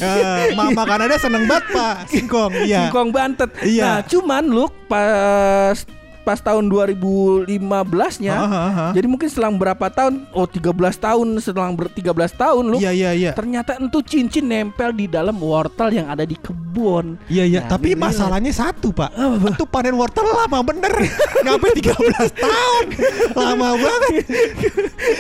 Eh, 0.02 0.56
Mama 0.56 0.84
Kanada 0.88 1.16
seneng 1.20 1.46
banget 1.48 1.66
Pak 1.72 1.96
singkong. 2.12 2.52
Iya. 2.64 2.88
Singkong 2.88 3.10
bantet. 3.12 3.52
Iya. 3.64 3.84
Nah, 3.84 3.98
cuman 4.08 4.44
lu 4.48 4.66
pas 4.88 5.78
pas 6.24 6.40
tahun 6.40 6.66
2015-nya. 6.68 8.34
Ha, 8.34 8.46
ha, 8.48 8.64
ha. 8.72 8.86
Jadi 8.96 9.08
mungkin 9.08 9.28
selang 9.28 9.56
berapa 9.56 9.88
tahun? 9.88 10.26
Oh, 10.32 10.48
13 10.48 10.72
tahun, 10.98 11.28
selang 11.38 11.76
ber 11.76 11.92
13 11.92 12.10
tahun 12.34 12.64
lu. 12.66 12.78
Iya 12.80 12.92
iya 12.92 13.12
iya. 13.12 13.32
Ternyata 13.36 13.78
itu 13.78 14.00
cincin 14.02 14.48
nempel 14.48 14.92
di 14.92 15.06
dalam 15.06 15.36
wortel 15.38 15.92
yang 15.92 16.08
ada 16.08 16.24
di 16.24 16.36
kebun. 16.36 17.20
Iya 17.28 17.44
iya, 17.46 17.60
Nah, 17.64 17.76
tapi 17.76 17.94
relate. 17.94 18.04
masalahnya 18.10 18.52
satu 18.52 18.90
pak. 18.90 19.12
Itu 19.54 19.64
panen 19.66 19.94
wortel 19.94 20.26
lama 20.26 20.60
bener, 20.64 20.92
nyampe 21.46 21.68
13 21.70 21.92
tahun, 22.34 22.86
lama 23.36 23.70
banget. 23.76 24.24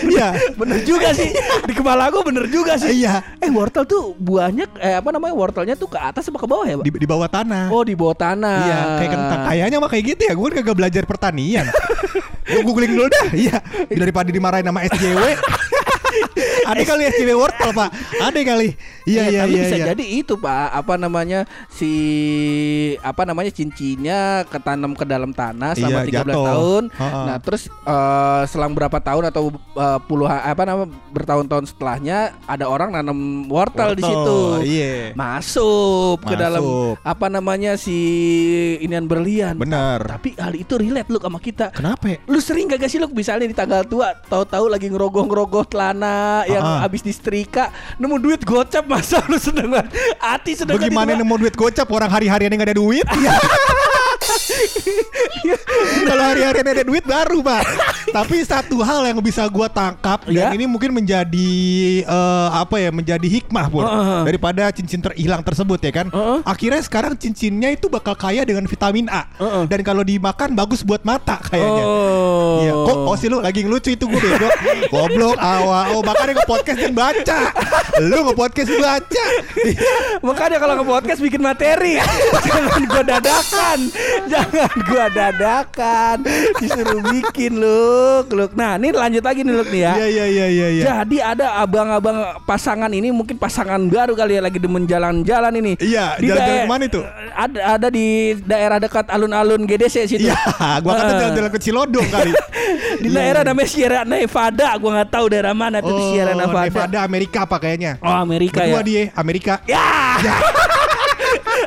Iya, 0.03 0.27
Bener 0.55 0.79
juga 0.83 1.11
sih 1.11 1.27
Di 1.65 1.73
kepala 1.73 2.07
gue 2.07 2.23
bener 2.23 2.45
juga 2.47 2.75
sih 2.75 2.95
iya. 2.95 3.19
Eh 3.37 3.49
wortel 3.49 3.83
tuh 3.83 4.15
buahnya 4.15 4.63
Eh 4.79 4.95
apa 4.95 5.09
namanya 5.09 5.35
wortelnya 5.35 5.75
tuh 5.75 5.87
ke 5.87 5.99
atas 5.99 6.27
apa 6.27 6.39
ke 6.39 6.47
bawah 6.47 6.63
ya 6.63 6.75
Pak? 6.79 6.85
Di, 6.85 6.91
di 6.93 7.07
bawah 7.07 7.27
tanah. 7.27 7.67
Oh 7.67 7.83
di 7.83 7.91
bawah 7.91 8.15
tanah 8.15 8.59
Iya, 8.63 8.79
kayak 8.97 9.11
kentang. 9.11 9.39
Kayaknya 9.43 9.77
mah 9.79 9.89
kayak 9.89 10.05
gitu 10.07 10.21
ya. 10.23 10.33
Gue 10.33 10.47
kagak 10.51 10.75
belajar 10.75 10.92
pertanian. 11.01 11.65
Gue 12.53 12.61
googling 12.61 12.93
dulu 12.93 13.09
dah. 13.09 13.25
Iya, 13.33 13.57
daripada 14.03 14.29
dimarahin 14.29 14.67
sama 14.67 14.85
SJW. 14.85 15.23
Ada 16.63 16.81
kali 16.83 17.01
SJW 17.09 17.31
wortel 17.33 17.69
pak. 17.71 17.89
Ada 18.17 18.39
kali. 18.41 18.69
Iya 19.03 19.19
Eh, 19.19 19.27
iya 19.29 19.39
tapi 19.43 19.51
iya. 19.51 19.61
bisa 19.61 19.75
iya. 19.75 19.85
jadi 19.91 20.05
itu 20.15 20.33
pak 20.35 20.67
apa 20.71 20.95
namanya 20.95 21.39
si 21.67 21.91
apa 22.99 23.23
namanya 23.23 23.51
cincinnya 23.51 24.19
ketanam 24.47 24.95
ke 24.95 25.03
dalam 25.03 25.31
tanah 25.31 25.75
selama 25.75 25.99
Iya, 26.03 26.23
13 26.23 26.31
jatuh. 26.31 26.45
tahun 26.45 26.83
Ha-ha. 26.93 27.19
nah 27.25 27.37
terus 27.37 27.63
eh, 27.67 28.41
selang 28.47 28.71
berapa 28.71 28.95
tahun 28.97 29.27
atau 29.27 29.51
eh, 29.51 29.99
puluhan 30.05 30.39
apa 30.39 30.63
nama 30.63 30.83
bertahun-tahun 31.11 31.65
setelahnya 31.67 32.17
ada 32.45 32.65
orang 32.65 32.91
nanam 32.91 33.17
wortel, 33.47 33.91
di 33.93 34.03
situ 34.03 34.39
Iya. 34.63 35.11
masuk 35.13 36.23
ke 36.23 36.35
dalam 36.35 36.63
apa 36.97 37.27
namanya 37.27 37.75
si 37.75 37.97
inian 38.79 39.03
berlian 39.03 39.59
Bener. 39.59 39.99
tapi 40.05 40.31
hal 40.35 40.53
itu 40.53 40.79
relate 40.79 41.09
lu 41.09 41.19
sama 41.19 41.39
kita 41.39 41.75
Kenapa? 41.75 42.07
ya? 42.07 42.17
Lu 42.25 42.39
sering 42.39 42.69
gak 42.69 42.87
sih 42.87 42.97
lu 42.97 43.11
misalnya 43.11 43.45
di 43.45 43.53
tanggal 43.53 43.83
tua 43.83 44.15
Tahu-tahu 44.15 44.67
lagi 44.67 44.87
ngerogoh-ngerogoh 44.87 45.67
celana 45.67 46.47
Yang 46.53 46.63
Ah. 46.63 46.79
habis 46.85 47.01
disetrika 47.01 47.73
Nemu 47.97 48.15
duit 48.21 48.41
gocap 48.45 48.85
masa 48.85 49.25
lu 49.25 49.37
seneng 49.37 49.73
banget 49.73 49.89
Hati 50.21 50.51
seneng 50.53 50.77
banget 50.77 50.89
Bagaimana 50.93 51.11
nemu 51.17 51.35
duit 51.37 51.55
gocap 51.57 51.87
orang 51.89 52.09
hari-hariannya 52.09 52.57
nggak 52.57 52.69
ada 52.71 52.77
duit? 52.77 53.05
Kalau 56.07 56.23
hari-harian 56.23 56.67
ada 56.67 56.83
duit 56.83 57.03
baru 57.03 57.39
pak. 57.41 57.63
Tapi 58.13 58.45
satu 58.45 58.77
hal 58.79 59.03
yang 59.03 59.17
bisa 59.19 59.43
gua 59.49 59.65
tangkap 59.65 60.21
Ya. 60.29 60.45
dan 60.47 60.55
ini 60.55 60.65
mungkin 60.65 60.93
menjadi 60.93 61.51
eh, 61.99 62.47
apa 62.53 62.77
ya 62.77 62.89
menjadi 62.89 63.25
hikmah 63.25 63.65
pun 63.67 63.83
Heeh. 63.83 64.21
daripada 64.23 64.69
cincin 64.69 65.01
terhilang 65.01 65.41
tersebut 65.41 65.81
ya 65.81 65.91
kan. 65.91 66.07
Heeh. 66.07 66.39
Akhirnya 66.45 66.79
sekarang 66.79 67.17
cincinnya 67.17 67.69
itu 67.69 67.89
bakal 67.89 68.13
kaya 68.13 68.45
dengan 68.45 68.63
vitamin 68.63 69.09
A 69.09 69.25
Heeh. 69.35 69.65
dan 69.65 69.81
kalau 69.81 70.05
dimakan 70.05 70.53
bagus 70.53 70.85
buat 70.85 71.01
mata 71.01 71.41
kayaknya. 71.41 71.83
Oh 71.83 72.31
Iya, 72.53 72.73
kok 72.85 72.97
oh 73.03 73.15
sih 73.17 73.27
lu 73.27 73.41
lagi 73.41 73.65
ngelucu 73.65 73.91
itu 73.91 74.05
gue 74.05 74.19
bego. 74.19 74.45
Goblok, 74.93 75.35
awa. 75.35 75.89
Oh, 75.89 76.05
makanya 76.05 76.37
nge-podcast 76.37 76.79
dan 76.79 76.93
baca. 76.93 77.39
Lu 77.97 78.29
nge-podcast 78.29 78.69
baca. 78.77 79.25
Makanya 80.27 80.57
kalau 80.57 80.73
nge-podcast 80.77 81.19
bikin 81.19 81.41
materi 81.41 81.97
Jangan 82.47 82.83
gua 82.85 83.03
dadakan 83.03 83.79
Jangan 84.25 84.71
gua 84.85 85.05
dadakan 85.09 86.17
Disuruh 86.57 87.01
bikin 87.03 87.59
lu 87.59 88.02
Luk, 88.03 88.27
Luk. 88.29 88.51
Nah, 88.53 88.75
ini 88.75 88.91
lanjut 88.91 89.23
lagi 89.23 89.41
nih 89.41 89.53
Luk 89.53 89.69
nih 89.69 89.81
ya. 89.81 89.93
Iya 89.95 90.07
iya 90.07 90.25
iya 90.27 90.45
iya 90.47 90.67
iya. 90.69 90.83
Jadi 90.85 91.17
ada 91.17 91.45
abang-abang 91.57 92.17
pasangan 92.43 92.89
ini 92.89 93.09
mungkin 93.09 93.35
pasangan 93.35 93.79
baru 93.87 94.13
kali 94.13 94.35
ya 94.35 94.41
lagi 94.41 94.59
demen 94.59 94.83
jalan-jalan 94.83 95.53
ini. 95.55 95.73
Iya, 95.77 96.17
Di 96.17 96.27
jalan-jalan 96.27 96.59
ke 96.59 96.69
mana 96.69 96.83
itu? 96.83 97.01
Ada 97.33 97.59
ada 97.73 97.87
di 97.87 98.05
daerah 98.41 98.77
dekat 98.77 99.05
alun-alun 99.07 99.63
GDC 99.63 99.95
situ. 100.05 100.27
Iya, 100.27 100.35
gua 100.81 100.91
kata 100.93 101.07
Eh, 101.07 101.19
jalan-jalan 101.21 101.49
ke 101.49 101.59
Cilodong 101.59 102.07
kali. 102.09 102.31
Di 102.93 103.09
Iya, 103.09 103.15
daerah 103.15 103.41
iya. 103.41 103.49
namanya 103.49 103.69
Sierra 103.69 104.01
Nevada, 104.03 104.69
gua 104.77 104.89
nggak 104.95 105.09
tahu 105.09 105.25
daerah 105.27 105.53
mana 105.53 105.77
tuh 105.79 105.93
di 105.93 106.03
Sierra 106.13 106.33
Nevada. 106.33 106.61
Oh, 106.61 106.69
Nevada 106.69 106.99
Amerika 107.01 107.37
apa 107.43 107.57
kayaknya? 107.57 107.97
Oh, 107.99 108.13
Amerika 108.13 108.61
Berdua 108.61 108.79
ya. 108.79 108.85
dia 108.85 109.03
Amerika. 109.13 109.53
Ya. 109.65 109.87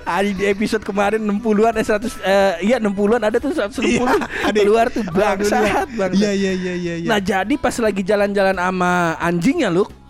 Ada 0.06 0.30
di 0.30 0.44
episode 0.46 0.80
kemarin 0.80 1.18
60-an 1.18 1.74
eh 1.74 1.82
100 1.82 2.22
eh 2.22 2.52
iya 2.62 2.78
60-an 2.78 3.20
ada 3.20 3.36
tuh 3.36 3.50
160 3.50 3.82
Iya, 3.82 4.06
ada. 4.48 4.58
keluar 4.62 4.86
tuh 4.86 5.02
bangsat 5.02 5.58
dulu. 5.90 5.98
bangsat. 5.98 6.14
Iya 6.16 6.30
iya 6.32 6.52
iya 6.54 6.74
iya 6.74 6.94
iya. 7.02 7.08
Nah, 7.10 7.18
jadi 7.18 7.54
pas 7.58 7.74
lagi 7.76 8.00
jalan-jalan 8.00 8.54
sama 8.54 8.92
anjingnya 9.18 9.66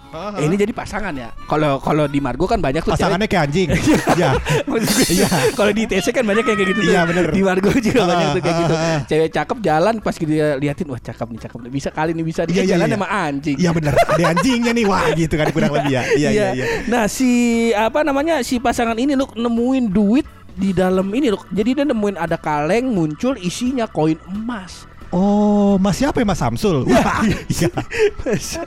lu 0.06 0.14
Aha. 0.16 0.38
ini 0.40 0.54
jadi 0.54 0.70
pasangan 0.70 1.12
ya. 1.12 1.28
Kalau 1.44 1.76
kalau 1.76 2.06
di 2.06 2.18
Margo 2.18 2.44
kan 2.44 2.56
banyak 2.56 2.80
tuh 2.80 2.92
cewek- 2.92 3.02
pasangannya 3.02 3.26
kayak 3.26 3.44
anjing. 3.46 3.68
Iya. 4.16 4.30
Gue, 4.64 4.78
Iya. 5.12 5.28
Kalau 5.52 5.72
di 5.72 5.82
TC 5.84 6.06
kan 6.08 6.24
banyak 6.24 6.42
yang 6.42 6.56
kayak 6.56 6.70
gitu. 6.72 6.80
Iya, 6.82 7.00
bener. 7.04 7.24
Di 7.28 7.42
Margo 7.42 7.70
juga 7.76 8.00
Ah, 8.00 8.08
banyak 8.08 8.28
tuh 8.30 8.40
kayak 8.40 8.54
ah, 8.54 8.60
gitu. 8.62 8.74
Cewek 9.06 9.28
cakep 9.30 9.58
jalan 9.60 9.94
pas 9.98 10.14
dia 10.16 10.46
liatin 10.56 10.86
wah 10.88 10.98
cakep 10.98 11.26
nih 11.28 11.40
cakep 11.42 11.58
nih. 11.58 11.70
Bisa 11.70 11.88
kali 11.90 12.10
nih 12.12 12.24
bisa 12.24 12.40
dia 12.42 12.54
Iya, 12.54 12.62
iya, 12.62 12.70
jalan 12.72 12.86
iya. 12.86 12.94
sama 12.94 13.08
anjing. 13.08 13.56
Iya 13.58 13.70
benar. 13.74 13.92
Ada 13.98 14.24
anjingnya 14.30 14.72
nih. 14.72 14.84
Wah, 14.86 15.06
gitu 15.12 15.34
kan 15.34 15.46
kurang 15.50 15.72
lebih 15.72 15.92
ya. 15.92 16.02
Iya 16.14 16.28
iya 16.30 16.46
iya. 16.54 16.64
Nah, 16.86 17.04
si 17.06 17.30
apa 17.70 18.00
namanya 18.00 18.40
si 18.40 18.56
pasangan 18.56 18.96
ini 18.96 19.12
lu 19.12 19.26
nemuin 19.28 19.84
duit 19.90 20.26
di 20.52 20.72
dalam 20.72 21.04
ini 21.10 21.28
loh. 21.28 21.44
Jadi 21.50 21.70
dia 21.74 21.84
nemuin 21.84 22.16
ada 22.16 22.38
kaleng 22.38 22.88
muncul 22.88 23.36
isinya 23.36 23.84
koin 23.84 24.16
emas. 24.26 24.88
Oh, 25.12 25.78
Mas 25.80 25.96
siapa 25.96 26.20
ya 26.20 26.26
Mas 26.26 26.38
Samsul? 26.38 26.84
Wah, 26.88 27.22
iya. 27.52 27.68
Mas, 28.24 28.58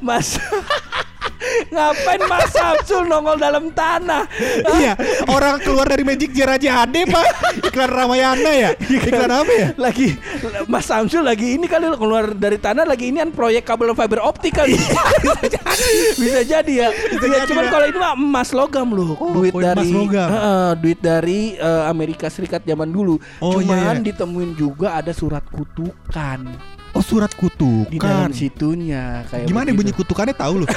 Mas 0.00 0.26
Ngapain 1.68 2.22
Mas 2.24 2.48
Samsul 2.48 3.04
nongol 3.04 3.36
dalam 3.36 3.70
tanah? 3.70 4.24
Iya, 4.74 4.94
orang 5.26 5.58
keluar 5.58 5.84
dari 5.84 6.02
Magic 6.02 6.30
Jar 6.30 6.54
aja 6.54 6.82
ada, 6.82 7.00
Pak. 7.00 7.26
Iklan 7.64 7.88
Ramayana 7.88 8.50
ya? 8.50 8.70
Iklan 8.78 9.28
apa 9.28 9.50
ya? 9.50 9.68
lagi 9.76 10.14
Mas 10.64 10.84
Samsul 10.84 11.22
lagi 11.22 11.54
ini 11.54 11.66
kali 11.66 11.86
keluar 11.94 12.30
dari 12.30 12.56
tanah 12.56 12.82
lagi 12.82 13.08
ini 13.08 13.18
kan 13.18 13.30
proyek 13.30 13.64
kabel 13.64 13.92
fiber 13.92 14.20
optik 14.20 14.54
kali 14.54 14.74
bisa 14.74 15.46
jadi 15.48 15.58
bisa 16.14 16.40
jadi 16.42 16.72
ya 16.76 16.88
Bisa 16.90 17.24
ya 17.26 17.40
cuman 17.44 17.64
ya. 17.64 17.70
kalau 17.70 17.86
ini 17.86 17.98
mah 17.98 18.12
emas 18.12 18.50
logam 18.50 18.88
loh 18.90 19.14
Oh, 19.16 19.32
duit 19.32 19.52
dari 19.52 19.88
logam. 19.88 20.28
Duit 20.78 20.98
dari 20.98 21.40
eh, 21.54 21.82
Amerika 21.84 22.28
Serikat 22.28 22.62
zaman 22.62 22.88
dulu 22.88 23.18
Oh, 23.38 23.56
iya, 23.56 23.64
cuman 23.64 23.78
iya. 23.96 24.04
ditemuin 24.04 24.50
juga 24.54 24.94
ada 24.94 25.10
surat 25.10 25.42
kutukan 25.44 26.40
Oh, 26.90 27.04
surat 27.04 27.30
kutukan. 27.30 27.86
di 27.86 27.98
dalam 27.98 28.32
situnya 28.32 29.22
kayak 29.26 29.46
Gimana 29.46 29.70
bunyi 29.70 29.92
kutukannya 29.92 30.34
tahu 30.34 30.64
lu? 30.64 30.66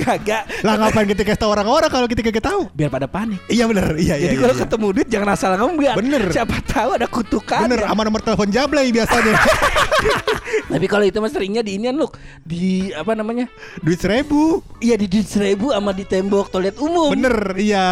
kagak 0.00 0.42
lah 0.64 0.74
ngapain 0.80 1.06
kita 1.08 1.22
kasih 1.24 1.40
tahu 1.40 1.50
orang-orang 1.52 1.90
kalau 1.90 2.06
kita 2.08 2.20
kagak 2.24 2.44
tahu? 2.44 2.70
biar 2.72 2.88
pada 2.88 3.06
panik 3.08 3.40
Iya 3.48 3.64
bener, 3.64 3.96
iya 3.96 4.14
iya. 4.18 4.28
jadi 4.28 4.34
iya, 4.36 4.42
kalau 4.44 4.54
iya. 4.54 4.62
ketemu 4.66 4.86
duit 4.92 5.08
jangan 5.08 5.28
asal 5.32 5.50
ngomong 5.56 5.76
Bener. 5.78 6.22
siapa 6.30 6.56
tahu 6.68 6.90
ada 6.94 7.06
kutukan 7.08 7.64
Bener, 7.64 7.80
sama 7.86 8.02
nomor 8.04 8.20
telepon 8.20 8.48
Jablay 8.52 8.92
biasanya. 8.92 9.34
Tapi 10.72 10.86
kalau 10.86 11.04
itu 11.04 11.18
mas 11.18 11.32
seringnya 11.34 11.64
di 11.64 11.80
inian 11.80 11.96
loh 11.96 12.12
di 12.44 12.92
apa 12.94 13.12
namanya? 13.16 13.48
Duit 13.80 13.98
seribu. 14.00 14.60
Iya 14.78 14.94
di 15.00 15.06
duit 15.10 15.26
seribu 15.26 15.72
sama 15.72 15.90
di 15.96 16.04
tembok 16.04 16.52
toilet 16.52 16.76
umum. 16.78 17.12
Bener, 17.12 17.56
iya. 17.58 17.86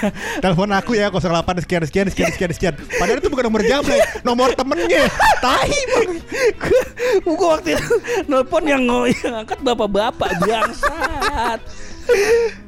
Telepon 0.42 0.72
aku 0.74 0.96
ya 0.96 1.12
08 1.12 1.64
sekian 1.64 1.82
sekian 1.86 2.06
sekian 2.10 2.30
sekian 2.34 2.52
sekian. 2.52 2.74
Padahal 2.98 3.20
itu 3.20 3.28
bukan 3.30 3.44
nomor 3.48 3.62
Jablay, 3.64 4.00
nomor 4.24 4.52
temennya. 4.56 5.06
Tai 5.44 5.70
bang. 5.70 6.10
Gua 7.24 7.58
waktu 7.58 7.76
itu 7.76 7.94
nelpon 8.26 8.64
yang, 8.64 8.82
yang 9.22 9.44
angkat 9.44 9.60
bapak-bapak 9.62 10.30
bangsat. 11.06 11.60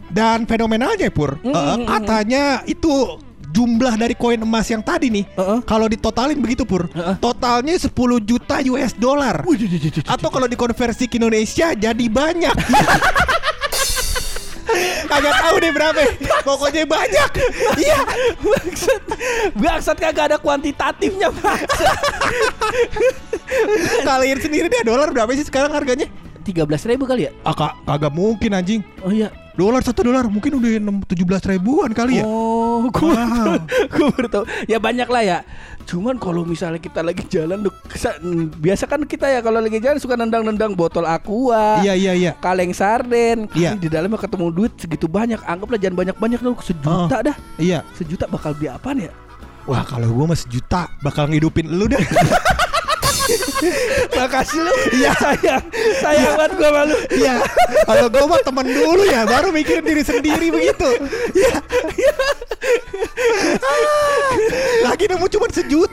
Dan 0.08 0.48
fenomenalnya 0.48 1.12
Pur, 1.12 1.36
Mm, 1.44 1.52
mm. 1.52 1.80
katanya 1.84 2.44
itu 2.64 3.20
jumlah 3.48 3.94
dari 3.96 4.12
koin 4.12 4.40
emas 4.40 4.66
yang 4.66 4.80
tadi 4.80 5.08
nih, 5.08 5.24
Heeh. 5.36 5.58
kalau 5.64 5.84
ditotalin 5.86 6.38
begitu 6.38 6.64
Pur, 6.64 6.88
Heeh. 6.90 7.16
totalnya 7.20 7.76
10 7.76 7.92
juta 8.18 8.58
US 8.72 8.92
dollar. 8.96 9.44
Atau 10.06 10.28
kalau 10.32 10.48
dikonversi 10.48 11.06
ke 11.06 11.20
Indonesia 11.20 11.72
jadi 11.72 12.04
banyak. 12.08 12.56
Kagak 15.08 15.34
tahu 15.40 15.56
deh 15.64 15.72
berapa. 15.72 16.00
Pokoknya 16.44 16.84
banyak. 16.84 17.30
Iya. 17.80 17.98
bangsat. 18.36 19.02
Bangsat 19.56 19.96
kagak 19.96 20.24
ada 20.28 20.36
kuantitatifnya 20.36 21.32
bangsat. 21.32 21.98
Kalian 24.04 24.38
sendiri 24.38 24.68
deh 24.68 24.84
dolar 24.84 25.08
berapa 25.08 25.32
sih 25.32 25.48
sekarang 25.48 25.72
harganya? 25.72 26.04
13 26.48 26.64
ribu 26.88 27.04
kali 27.04 27.28
ya? 27.28 27.32
Ah, 27.42 27.52
kak, 27.52 27.84
kagak 27.84 28.10
mungkin 28.10 28.50
anjing. 28.50 28.80
Oh 29.00 29.12
iya. 29.12 29.28
Dolar 29.52 29.82
satu 29.82 30.00
dolar 30.02 30.24
mungkin 30.24 30.54
udah 30.54 30.70
enam- 30.72 31.02
17 31.02 31.18
ribuan 31.44 31.90
kali 31.90 32.18
ya. 32.18 32.24
Oh, 32.24 32.86
gue 32.86 33.10
Wow. 33.10 33.58
gue 33.90 34.06
baru 34.12 34.28
tahu. 34.30 34.44
Ya 34.64 34.78
banyak 34.78 35.04
lah 35.04 35.20
ya. 35.20 35.38
Cuman 35.82 36.14
kalau 36.14 36.46
misalnya 36.46 36.78
kita 36.78 37.00
lagi 37.00 37.26
jalan, 37.26 37.60
Duk, 37.60 37.74
biasa 38.56 38.86
kan 38.86 39.02
kita 39.02 39.26
ya 39.26 39.40
kalau 39.40 39.58
lagi 39.58 39.76
jalan 39.76 39.98
suka 39.98 40.14
nendang-nendang 40.14 40.72
botol 40.72 41.02
aqua. 41.02 41.80
Iya 41.80 41.92
iya 41.92 42.12
iya. 42.14 42.32
kaleng 42.38 42.70
sarden 42.70 43.50
Iya. 43.50 43.74
Di 43.74 43.88
dalamnya 43.88 44.16
ketemu 44.16 44.46
duit 44.48 44.72
segitu 44.76 45.04
banyak 45.04 45.42
anggaplah 45.42 45.76
jangan 45.76 45.96
banyak-banyak 45.98 46.38
dulu 46.38 46.54
sejuta 46.60 47.16
dah 47.24 47.36
Iya. 47.56 47.82
sejuta 47.92 48.24
bakal 48.24 48.54
beli 48.54 48.68
apaan 48.68 49.00
ya 49.00 49.12
Wah 49.64 49.82
kalau 49.82 50.08
gua 50.10 50.32
mah 50.32 50.38
sejuta 50.38 50.88
bakal 50.98 51.26
ngidupin 51.26 51.68
lu 51.68 51.84
dah. 51.84 51.98
makasih 54.14 54.60
lu 54.62 54.74
iya 54.94 55.12
sayang 55.18 55.62
sayang 56.00 56.32
banget 56.38 56.52
gua 56.58 56.70
malu 56.72 56.96
Iya. 57.08 57.34
Kalau 57.88 58.06
gua 58.12 58.24
mah 58.30 58.40
temen 58.44 58.66
dulu 58.68 59.02
ya, 59.08 59.24
baru 59.26 59.48
mikirin 59.50 59.82
diri 59.82 60.02
sendiri 60.04 60.52
begitu. 60.52 60.88
Iya. 61.34 61.56
Lagi 64.84 65.04
nemu 65.08 65.26
cuma 65.30 65.46
sejuta. 65.50 65.87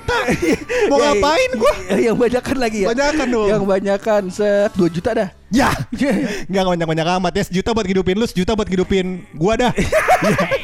Mau 0.86 0.98
Ya, 0.98 1.12
ngapain 1.12 1.50
gua? 1.56 1.74
ya, 1.88 1.98
yang 2.12 2.18
banyakan 2.18 2.58
lagi 2.58 2.78
ya 2.84 2.88
Banyakan 2.90 3.28
dong. 3.28 3.48
yang 3.48 3.64
banyakan 3.64 4.22
set 4.30 4.72
2 4.74 4.90
juta 4.90 5.12
dah 5.14 5.30
Ya. 5.54 5.72
Enggak 6.52 6.68
banyak-banyak 6.68 7.08
amat 7.16 7.32
ya. 7.32 7.44
Sejuta 7.48 7.72
buat 7.72 7.86
ngidupin 7.86 8.18
lu, 8.18 8.28
sejuta 8.28 8.58
buat 8.58 8.68
ngidupin 8.68 9.24
gua 9.38 9.56
dah. 9.56 9.72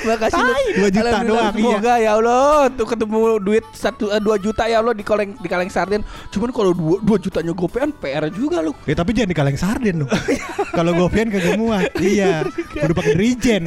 makasih 0.00 0.40
lu 0.40 0.50
Tai, 0.50 0.66
dua 0.72 0.88
juta 0.88 1.08
Alhamdulillah, 1.08 1.24
doang, 1.24 1.54
iya. 1.54 1.60
semoga 1.72 1.94
ya 1.96 2.10
Allah 2.12 2.44
tuh 2.70 2.86
ketemu 2.86 3.18
duit 3.38 3.64
satu 3.72 4.04
eh, 4.08 4.20
dua 4.20 4.36
juta 4.36 4.64
ya 4.64 4.80
Allah 4.80 4.92
di 4.92 5.00
kaleng 5.00 5.32
di 5.34 5.48
kaleng 5.48 5.68
sarden 5.68 6.00
cuman 6.28 6.50
kalau 6.50 6.70
dua, 6.72 6.96
dua 7.00 7.16
jutanya 7.16 7.52
gopean 7.52 7.90
PR 7.94 8.28
juga 8.30 8.60
lu 8.60 8.72
Ya 8.84 8.94
tapi 8.94 9.12
jangan 9.12 9.30
di 9.30 9.36
kaleng 9.36 9.58
sarden 9.58 9.94
dong. 10.04 10.10
Kalau 10.76 10.92
gopian 10.92 11.28
kagak 11.28 11.56
muat. 11.56 11.88
Iya. 11.96 12.44
Udah 12.78 12.94
pakai 12.94 13.12
dirijen. 13.14 13.62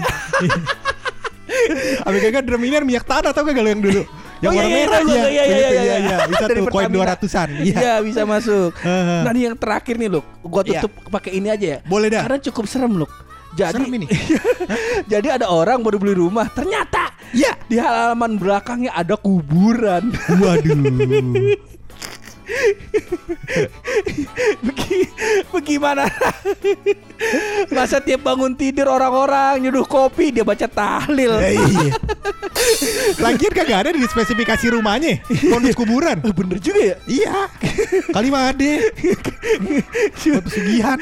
Abi 2.04 2.18
kagak 2.20 2.44
drum 2.44 2.62
ini 2.62 2.76
minyak 2.82 3.06
tanah 3.06 3.32
tau 3.32 3.44
kagak 3.44 3.62
lo 3.62 3.70
yang 3.70 3.84
dulu? 3.84 4.02
Yang 4.44 4.52
Oh, 4.52 4.60
warna 4.60 4.68
iya, 4.68 4.76
iya, 4.76 4.84
merah 4.84 5.00
iya, 5.00 5.08
iya. 5.08 5.24
iya, 5.24 5.24
iya, 5.24 5.44
iya, 5.48 5.70
iya, 5.72 5.80
iya. 5.80 5.96
iya. 6.04 6.18
Bisa 6.28 6.46
tuh 6.46 6.66
koin 6.68 6.92
Pertamina. 6.92 7.16
200-an. 7.16 7.50
Iya. 7.64 7.78
Iya 7.80 7.94
bisa 8.04 8.22
masuk. 8.28 8.70
Nah 9.24 9.32
ini 9.32 9.42
yang 9.48 9.56
terakhir 9.56 9.96
nih 9.96 10.10
loh, 10.12 10.24
gua 10.44 10.62
Iya. 10.62 10.84
tutup 10.84 10.92
pakai 11.08 11.32
ini 11.40 11.48
aja 11.48 11.66
ya. 11.66 11.80
Boleh 11.88 12.12
dah. 12.12 12.22
Karena 12.28 12.40
cukup 12.44 12.66
serem 12.68 12.94
loh. 13.00 13.10
Jadi 13.54 13.86
Serem 13.86 13.94
ini. 13.96 14.08
jadi 15.14 15.38
ada 15.38 15.46
orang 15.48 15.80
baru 15.80 16.02
beli 16.02 16.18
rumah, 16.18 16.50
ternyata 16.50 17.14
Iya. 17.32 17.54
di 17.70 17.78
halaman 17.78 18.36
belakangnya 18.36 18.92
ada 18.92 19.14
kuburan. 19.16 20.10
Waduh. 20.28 20.82
Begi- 24.64 25.10
Bagaimana? 25.50 26.08
Masa 27.72 28.04
tiap 28.04 28.26
bangun 28.26 28.54
tidur 28.54 28.92
orang-orang 28.92 29.64
nyuduh 29.64 29.88
kopi 29.88 30.34
dia 30.34 30.44
baca 30.44 30.68
tahlil. 30.68 31.40
Ya, 31.40 31.52
iya. 31.56 31.94
Lagian 33.20 33.54
kagak 33.54 33.80
ada 33.88 33.90
di 33.96 34.04
spesifikasi 34.04 34.66
rumahnya. 34.74 35.24
Bonus 35.48 35.76
kuburan. 35.76 36.20
Eh, 36.22 36.34
Bener 36.36 36.60
juga 36.60 36.82
ya. 36.82 36.96
Iya. 37.08 37.38
Kali 38.12 38.28
mah 38.28 38.52
ada. 38.52 38.72
Waktu 40.24 40.50
sugihan. 40.50 41.00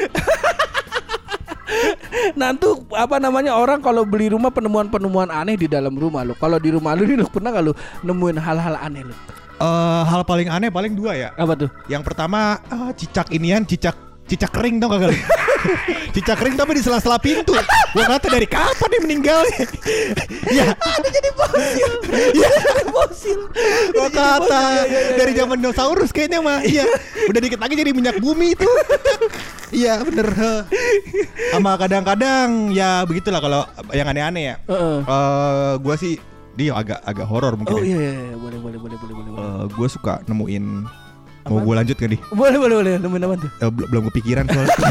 Nanti 2.36 2.68
apa 2.92 3.16
namanya 3.18 3.56
orang 3.56 3.80
kalau 3.80 4.04
beli 4.04 4.28
rumah 4.30 4.52
penemuan-penemuan 4.52 5.32
aneh 5.32 5.56
di 5.56 5.68
dalam 5.72 5.96
rumah 5.96 6.28
lo. 6.28 6.36
Kalau 6.36 6.60
di 6.60 6.70
rumah 6.70 6.94
lu 6.94 7.08
nih 7.08 7.16
lu 7.16 7.26
pernah 7.32 7.50
gak 7.56 7.64
lu 7.64 7.74
nemuin 8.04 8.38
hal-hal 8.38 8.76
aneh 8.76 9.08
lu? 9.08 9.16
Eh, 9.62 10.02
hal 10.10 10.22
paling 10.26 10.50
aneh 10.50 10.74
paling 10.74 10.98
dua 10.98 11.14
ya. 11.14 11.30
Apa 11.38 11.54
tuh? 11.54 11.70
Yang 11.86 12.02
pertama 12.10 12.58
ah, 12.74 12.90
cicak 12.98 13.30
inian, 13.30 13.62
cicak 13.62 13.94
cicak 14.26 14.50
kering 14.50 14.82
tau 14.82 14.90
kagak? 14.90 15.14
lu? 15.14 15.18
cicak 16.18 16.40
kering 16.42 16.56
tapi 16.58 16.72
di 16.80 16.82
sela-sela 16.82 17.22
pintu. 17.22 17.54
Gua 17.94 18.06
kata 18.18 18.34
dari 18.34 18.48
kapan 18.50 18.90
dia 18.90 19.02
meninggal? 19.06 19.42
Iya. 20.52 20.74
Ada 20.76 21.08
jadi 21.08 21.30
fosil. 21.38 21.92
Iya. 22.12 22.50
Jadi 22.52 22.84
fosil. 22.92 23.40
Gua 23.94 24.10
kata. 24.10 24.50
Iya, 24.50 24.84
iya, 24.84 25.00
iya, 25.00 25.16
dari 25.16 25.32
zaman 25.38 25.56
dinosaurus 25.62 26.12
kayaknya 26.12 26.42
mah. 26.42 26.60
Iya. 26.66 26.90
Udah 27.30 27.40
dikit 27.40 27.62
lagi 27.62 27.78
jadi 27.78 27.92
minyak 27.94 28.18
bumi 28.18 28.58
itu. 28.58 28.68
Iya 29.72 30.04
bener. 30.04 30.28
Sama 31.56 31.80
kadang-kadang 31.80 32.76
ya 32.76 33.08
begitulah 33.08 33.40
kalau 33.40 33.64
yang 33.96 34.04
aneh-aneh 34.12 34.44
ya. 34.52 34.56
Heeh. 34.68 34.98
Eh, 35.08 35.74
gua 35.80 35.96
sih 35.96 36.20
dia 36.54 36.72
agak 36.74 37.00
agak 37.02 37.26
horor 37.26 37.54
mungkin. 37.56 37.74
Oh 37.74 37.82
ya. 37.82 37.88
iya, 37.88 37.98
iya, 37.98 38.12
iya. 38.32 38.36
boleh 38.36 38.60
boleh 38.60 38.78
boleh 38.78 38.98
boleh 38.98 39.14
boleh. 39.16 39.30
boleh. 39.32 39.68
gue 39.72 39.88
suka 39.88 40.20
nemuin 40.26 40.66
Mau 41.42 41.58
gue 41.58 41.74
lanjut 41.74 41.98
gak 41.98 42.10
nih? 42.12 42.22
Boleh 42.32 42.58
boleh 42.60 42.76
boleh 42.78 42.92
nemuin 42.98 43.24
apa 43.26 43.36
tuh? 43.40 43.50
Eh, 43.58 43.70
belum 43.90 44.04
kepikiran 44.14 44.46
soalnya. 44.46 44.78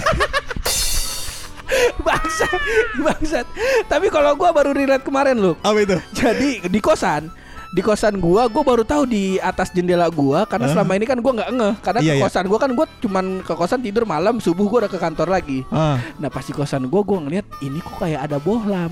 Bangsat, 2.00 2.60
bangsat. 2.98 3.46
Tapi 3.86 4.06
kalau 4.08 4.34
gua 4.34 4.50
baru 4.50 4.72
relate 4.72 5.04
kemarin 5.04 5.36
lu. 5.36 5.52
Apa 5.60 5.78
itu? 5.78 5.96
Jadi 6.10 6.64
di 6.66 6.80
kosan, 6.80 7.28
di 7.70 7.80
kosan 7.80 8.18
gua, 8.18 8.48
gua 8.48 8.64
baru 8.64 8.82
tahu 8.82 9.06
di 9.06 9.36
atas 9.38 9.70
jendela 9.70 10.08
gua 10.08 10.42
karena 10.42 10.66
Hah? 10.66 10.74
selama 10.74 10.92
ini 10.96 11.06
kan 11.06 11.20
gua 11.20 11.32
nggak 11.38 11.50
ngeh. 11.52 11.74
Karena 11.78 12.00
Iya, 12.00 12.10
ke 12.10 12.16
iya. 12.18 12.24
kosan 12.24 12.44
gua 12.48 12.58
kan 12.58 12.70
gua 12.72 12.86
cuman 12.98 13.24
ke 13.44 13.52
kosan 13.54 13.80
tidur 13.80 14.02
malam, 14.02 14.40
subuh 14.40 14.66
gua 14.66 14.78
udah 14.86 14.92
ke 14.92 14.98
kantor 14.98 15.28
lagi. 15.30 15.62
Ah, 15.68 16.00
Nah 16.16 16.26
pas 16.26 16.42
di 16.42 16.50
kosan 16.50 16.88
gua, 16.88 17.04
gua 17.04 17.22
ngeliat 17.22 17.46
ini 17.60 17.78
kok 17.78 18.00
kayak 18.00 18.26
ada 18.26 18.40
bohlam 18.40 18.90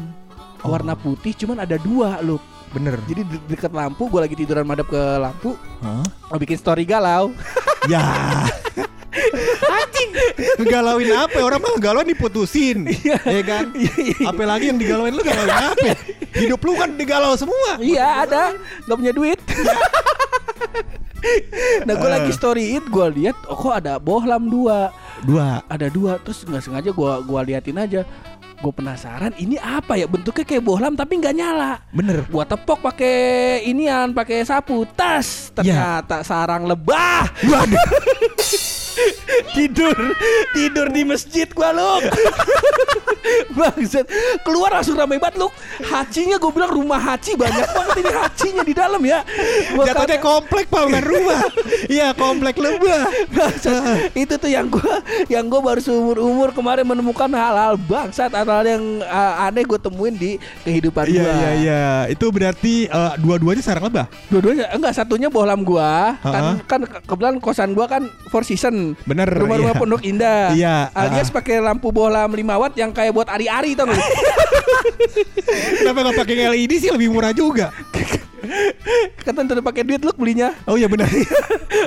Oh. 0.58 0.74
warna 0.74 0.98
putih, 0.98 1.30
cuman 1.34 1.62
ada 1.62 1.78
dua 1.78 2.18
loh. 2.18 2.42
Bener. 2.70 2.94
Jadi 3.04 3.22
di 3.24 3.36
deket 3.46 3.70
lampu, 3.70 4.06
gua 4.06 4.24
lagi 4.24 4.34
tiduran 4.34 4.64
madep 4.64 4.88
ke 4.88 5.02
lampu, 5.16 5.56
Hah? 5.80 6.04
mau 6.28 6.38
bikin 6.38 6.56
story 6.56 6.84
galau. 6.84 7.32
Ya. 7.88 8.04
Anjing. 9.64 10.10
Galauin 10.68 11.08
apa? 11.14 11.40
Orang 11.40 11.62
mah 11.62 11.78
galauin 11.80 12.04
diputusin. 12.04 12.84
ya 13.00 13.16
kan? 13.40 13.72
Apalagi 14.30 14.68
yang 14.68 14.76
digalauin 14.76 15.14
lu 15.14 15.24
galauin 15.24 15.48
apa? 15.48 15.96
Hidup 16.36 16.60
lu 16.60 16.76
kan 16.76 16.92
digalau 16.94 17.32
semua. 17.32 17.80
Iya 17.80 18.28
ada, 18.28 18.42
nggak 18.84 18.96
punya 18.98 19.12
duit. 19.14 19.38
nah 21.86 21.94
gue 21.96 22.10
lagi 22.10 22.30
storyin, 22.30 22.84
gue 22.86 23.06
lihat, 23.16 23.34
oh 23.48 23.56
kok 23.56 23.74
ada 23.74 23.96
bohlam 23.98 24.46
dua, 24.46 24.94
Dua. 25.24 25.64
ada 25.66 25.88
dua, 25.88 26.20
terus 26.20 26.44
nggak 26.44 26.62
sengaja 26.62 26.90
gue 26.92 27.12
gua 27.24 27.40
liatin 27.42 27.74
aja, 27.74 28.06
gue 28.58 28.72
penasaran 28.74 29.30
ini 29.38 29.54
apa 29.54 29.94
ya 29.94 30.10
bentuknya 30.10 30.42
kayak 30.42 30.64
bohlam 30.66 30.98
tapi 30.98 31.22
nggak 31.22 31.36
nyala. 31.36 31.78
Bener. 31.94 32.26
Gua 32.26 32.42
tepok 32.42 32.82
pakai 32.82 33.62
inian, 33.70 34.10
pakai 34.10 34.42
sapu, 34.42 34.82
tas, 34.98 35.54
ternyata 35.54 36.26
sarang 36.26 36.66
lebah. 36.66 37.30
Waduh. 37.46 37.78
tidur 39.58 39.96
tidur 40.52 40.86
di 40.88 41.02
masjid 41.02 41.48
gua 41.48 41.70
lu 41.70 41.92
Bangsat 43.50 44.06
Keluar 44.40 44.70
langsung 44.72 44.94
rame 44.94 45.18
banget 45.18 45.36
lu 45.36 45.48
Hacinya 45.82 46.38
gue 46.38 46.48
bilang 46.48 46.72
rumah 46.72 46.96
haci 46.96 47.34
Banyak 47.34 47.66
banget 47.68 47.96
ini 47.98 48.12
hacinya 48.14 48.62
di 48.62 48.72
dalam 48.72 49.02
ya 49.02 49.20
Gua 49.74 49.84
Jatuhnya 49.84 50.16
kata- 50.16 50.24
komplek 50.24 50.64
pak 50.66 50.82
bukan 50.84 51.04
rumah. 51.04 51.40
Iya 51.88 52.12
komplek 52.12 52.56
lebah. 52.56 53.08
Bangsat. 53.28 54.12
itu 54.14 54.34
tuh 54.36 54.46
yang 54.46 54.68
gua 54.68 55.00
yang 55.26 55.44
gua 55.46 55.60
baru 55.62 55.80
seumur 55.80 56.16
umur 56.18 56.48
kemarin 56.50 56.84
menemukan 56.84 57.28
hal-hal 57.30 57.74
bangsat 57.78 58.28
hal-hal 58.30 58.60
yang 58.62 58.82
uh, 59.02 59.44
aneh 59.44 59.64
gue 59.64 59.78
temuin 59.78 60.12
di 60.12 60.36
kehidupan 60.62 61.06
Iya 61.06 61.16
gua. 61.18 61.32
iya 61.32 61.50
iya. 61.54 61.82
Itu 62.06 62.28
berarti 62.28 62.86
eh, 62.86 63.12
dua-duanya 63.18 63.60
sarang 63.60 63.88
lebah. 63.88 64.06
Dua-duanya 64.28 64.68
enggak 64.70 64.94
satunya 64.94 65.28
bohlam 65.28 65.62
gua 65.62 66.16
kan 66.20 66.60
kan 66.62 66.80
ke- 66.82 67.02
kebetulan 67.04 67.36
kosan 67.38 67.72
gua 67.72 67.86
kan 67.86 68.02
four 68.28 68.42
season. 68.42 68.92
Bener. 69.02 69.28
Rumah-rumah 69.48 69.74
iya. 69.74 69.80
Pondok 69.80 70.02
Indah. 70.04 70.44
Iya, 70.52 70.76
Alias 70.92 71.32
ha-ha. 71.32 71.36
pakai 71.40 71.56
lampu 71.64 71.88
bohlam 71.88 72.28
5 72.28 72.60
watt 72.60 72.74
yang 72.76 72.92
kayak 72.92 73.12
buat 73.16 73.28
ari-ari 73.32 73.72
tau 73.72 73.88
gak? 73.88 73.96
Kenapa 75.80 75.98
nggak 76.04 76.16
pakai 76.20 76.34
LED 76.52 76.72
sih 76.76 76.90
lebih 76.92 77.08
murah 77.08 77.32
juga? 77.32 77.72
Kata 79.24 79.44
udah 79.44 79.64
pakai 79.64 79.82
duit 79.84 80.00
lu 80.04 80.12
belinya. 80.14 80.52
Oh 80.68 80.76
iya 80.76 80.86
benar. 80.86 81.08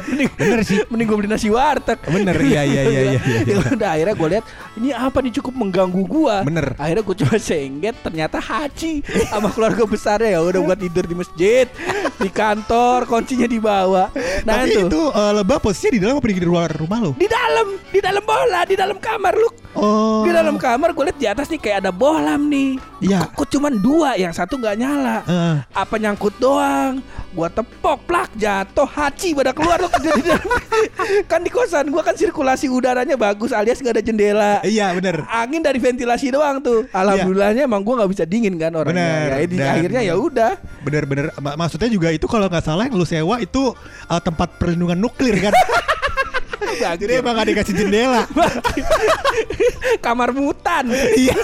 Mending, 0.07 0.29
Bener 0.35 0.59
sih. 0.63 0.77
Mending 0.87 1.07
gue 1.07 1.17
beli 1.17 1.29
nasi 1.29 1.47
warteg. 1.51 1.99
Bener, 2.07 2.35
iya, 2.41 2.61
iya, 2.63 2.81
iya, 2.85 3.01
iya, 3.01 3.01
iya. 3.19 3.19
Ya 3.45 3.55
udah 3.75 3.89
akhirnya 3.95 4.15
gue 4.15 4.27
lihat 4.37 4.45
ini 4.79 4.89
apa 4.91 5.17
nih 5.19 5.33
cukup 5.41 5.53
mengganggu 5.57 6.01
gua. 6.05 6.37
Bener. 6.45 6.73
Akhirnya 6.77 7.03
gue 7.03 7.15
coba 7.25 7.35
sengget 7.37 7.95
ternyata 7.99 8.37
haji 8.39 9.03
sama 9.27 9.49
keluarga 9.51 9.83
besarnya 9.83 10.37
ya 10.37 10.39
udah 10.41 10.61
buat 10.63 10.79
tidur 10.79 11.05
di 11.05 11.15
masjid, 11.15 11.65
di 12.17 12.29
kantor, 12.31 13.09
kuncinya 13.09 13.47
dibawa. 13.47 14.09
Nah 14.47 14.63
Tapi 14.63 14.71
itu. 14.73 14.87
itu 14.87 15.01
eh, 15.11 15.31
lebah 15.35 15.57
posisinya 15.59 15.91
di 15.93 15.99
dalam 16.01 16.15
apa 16.17 16.27
di 16.27 16.43
luar 16.45 16.69
rumah 16.71 16.99
lo? 17.01 17.11
di 17.17 17.27
dalam, 17.27 17.67
di 17.91 17.99
dalam 17.99 18.23
bola, 18.23 18.61
di 18.65 18.75
dalam 18.77 18.97
kamar 18.97 19.33
lu. 19.35 19.49
Oh. 19.71 20.23
Di 20.27 20.31
dalam 20.35 20.59
kamar 20.59 20.91
gue 20.91 21.03
lihat 21.11 21.19
di 21.19 21.27
atas 21.27 21.47
nih 21.47 21.59
kayak 21.59 21.77
ada 21.87 21.91
bohlam 21.91 22.47
nih. 22.51 22.75
Iya. 23.01 23.25
Kok 23.33 23.47
cuman 23.49 23.73
dua, 23.81 24.13
yang 24.19 24.31
satu 24.31 24.59
nggak 24.59 24.75
nyala. 24.77 25.17
Eh, 25.25 25.55
Apa 25.73 25.95
nyangkut 25.97 26.37
doang? 26.37 27.01
Gua 27.31 27.47
tepok 27.47 28.03
plak 28.05 28.29
jatuh 28.35 28.83
haci 28.85 29.31
pada 29.31 29.55
keluar 29.55 29.79
dalam. 29.89 30.41
kan 31.25 31.39
di 31.39 31.49
kosan 31.49 31.89
gua 31.89 32.01
kan 32.01 32.13
sirkulasi 32.13 32.67
udaranya 32.67 33.15
bagus 33.15 33.49
alias 33.49 33.79
nggak 33.79 33.97
ada 33.97 34.03
jendela. 34.03 34.53
iya 34.61 34.91
bener. 34.91 35.25
Angin 35.25 35.61
dari 35.61 35.77
ventilasi 35.77 36.29
doang 36.29 36.59
tuh. 36.59 36.85
Alhamdulillahnya 36.91 37.65
emang 37.65 37.81
gua 37.81 38.03
nggak 38.03 38.11
bisa 38.11 38.23
dingin 38.23 38.55
kan 38.55 38.71
orangnya. 38.71 38.93
Bener. 38.93 39.27
Ya, 39.31 39.47
di 39.47 39.57
Dan- 39.57 39.71
akhirnya 39.71 40.01
ya 40.03 40.15
udah. 40.15 40.51
Bener-bener 40.81 41.25
Ma- 41.37 41.57
maksudnya 41.57 41.87
juga 41.87 42.09
itu 42.09 42.25
kalau 42.25 42.45
nggak 42.45 42.61
salah 42.61 42.85
yang 42.85 42.95
lu 42.95 43.05
sewa 43.05 43.39
itu 43.39 43.73
eh, 44.07 44.21
tempat 44.21 44.57
perlindungan 44.57 44.97
nuklir 44.97 45.37
kan. 45.39 45.53
Jadi 46.79 47.11
emang 47.19 47.33
gak 47.35 47.47
dikasih 47.51 47.73
jendela. 47.75 48.23
kamar 50.05 50.29
mutan. 50.35 50.89
Iya. 50.91 51.35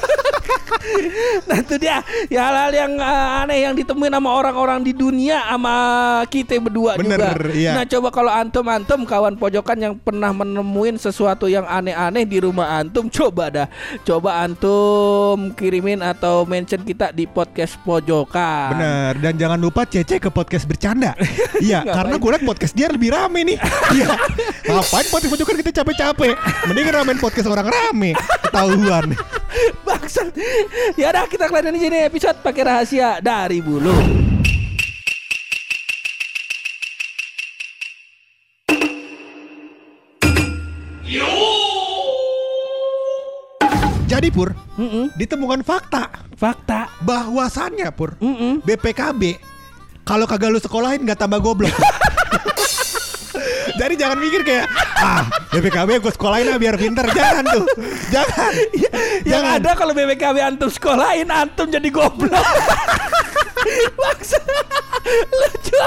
nah 1.49 1.57
itu 1.59 1.75
dia 1.79 1.99
ya 2.31 2.47
hal-hal 2.47 2.71
yang 2.71 2.93
uh, 2.99 3.43
aneh 3.43 3.67
yang 3.67 3.73
ditemuin 3.75 4.13
sama 4.13 4.29
orang-orang 4.31 4.79
di 4.83 4.93
dunia 4.95 5.43
sama 5.43 5.75
kita 6.31 6.59
berdua 6.59 6.95
Bener, 6.95 7.19
juga. 7.19 7.51
iya. 7.53 7.71
Nah 7.75 7.83
coba 7.85 8.09
kalau 8.13 8.31
antum 8.31 8.65
antum 8.67 9.03
kawan 9.03 9.35
pojokan 9.35 9.77
yang 9.77 9.93
pernah 9.99 10.31
menemuin 10.31 10.95
sesuatu 10.95 11.51
yang 11.51 11.67
aneh-aneh 11.67 12.23
di 12.23 12.37
rumah 12.39 12.79
antum 12.79 13.11
coba 13.17 13.51
dah 13.51 13.67
coba 14.07 14.43
antum 14.43 15.51
kirimin 15.53 15.99
atau 16.03 16.47
mention 16.47 16.81
kita 16.83 17.11
di 17.11 17.27
podcast 17.27 17.75
pojokan. 17.83 18.75
Bener. 18.75 19.13
Dan 19.19 19.33
jangan 19.35 19.59
lupa 19.59 19.83
cece 19.83 20.19
ke 20.21 20.29
podcast 20.31 20.65
bercanda. 20.67 21.13
iya. 21.59 21.83
Karena 21.83 22.15
gue 22.15 22.29
liat 22.37 22.43
podcast 22.45 22.73
dia 22.73 22.87
lebih 22.87 23.11
rame 23.11 23.43
nih. 23.43 23.57
Iya. 23.93 24.07
Ngapain 24.67 25.07
podcast 25.17 25.33
pojokan 25.33 25.57
kita 25.65 25.71
capek-capek? 25.81 26.33
Mending 26.69 26.93
ramein 26.93 27.17
podcast 27.17 27.49
orang 27.49 27.65
rame. 27.65 28.13
Ketahuan. 28.45 29.17
Bangsat. 29.85 30.29
Ya 30.93 31.09
udah 31.09 31.25
kita 31.25 31.49
kelarin 31.49 31.73
di 31.73 31.81
sini 31.81 32.05
episode 32.05 32.37
pakai 32.45 32.61
rahasia 32.61 33.17
dari 33.17 33.57
bulu. 33.57 33.97
Jadi 44.07 44.31
Pur, 44.31 44.55
Mm-mm. 44.79 45.11
ditemukan 45.19 45.61
fakta 45.67 46.29
Fakta. 46.39 46.87
bahwasannya 47.03 47.91
Pur, 47.91 48.15
Mm-mm. 48.23 48.63
BPKB 48.63 49.35
kalau 50.07 50.23
kagak 50.23 50.53
lu 50.53 50.59
sekolahin 50.63 51.03
nggak 51.03 51.19
tambah 51.19 51.43
goblok. 51.43 51.73
Jadi 53.77 53.93
jangan 53.95 54.17
mikir 54.17 54.41
kayak 54.41 54.65
ah 54.97 55.23
BPKB 55.53 56.01
gue 56.01 56.11
sekolahin 56.11 56.49
lah 56.49 56.57
biar 56.57 56.75
pinter 56.75 57.05
jangan 57.13 57.45
tuh. 57.45 57.65
Jangan. 58.09 58.51
Ya, 58.73 58.89
jangan. 58.91 59.23
Yang 59.25 59.45
ada 59.61 59.71
kalau 59.77 59.93
BPKB 59.93 60.37
antum 60.41 60.69
sekolahin 60.73 61.29
antum 61.29 61.69
jadi 61.69 61.89
goblok. 61.93 62.33
Maksa 64.01 64.41
lucu. 65.29 65.81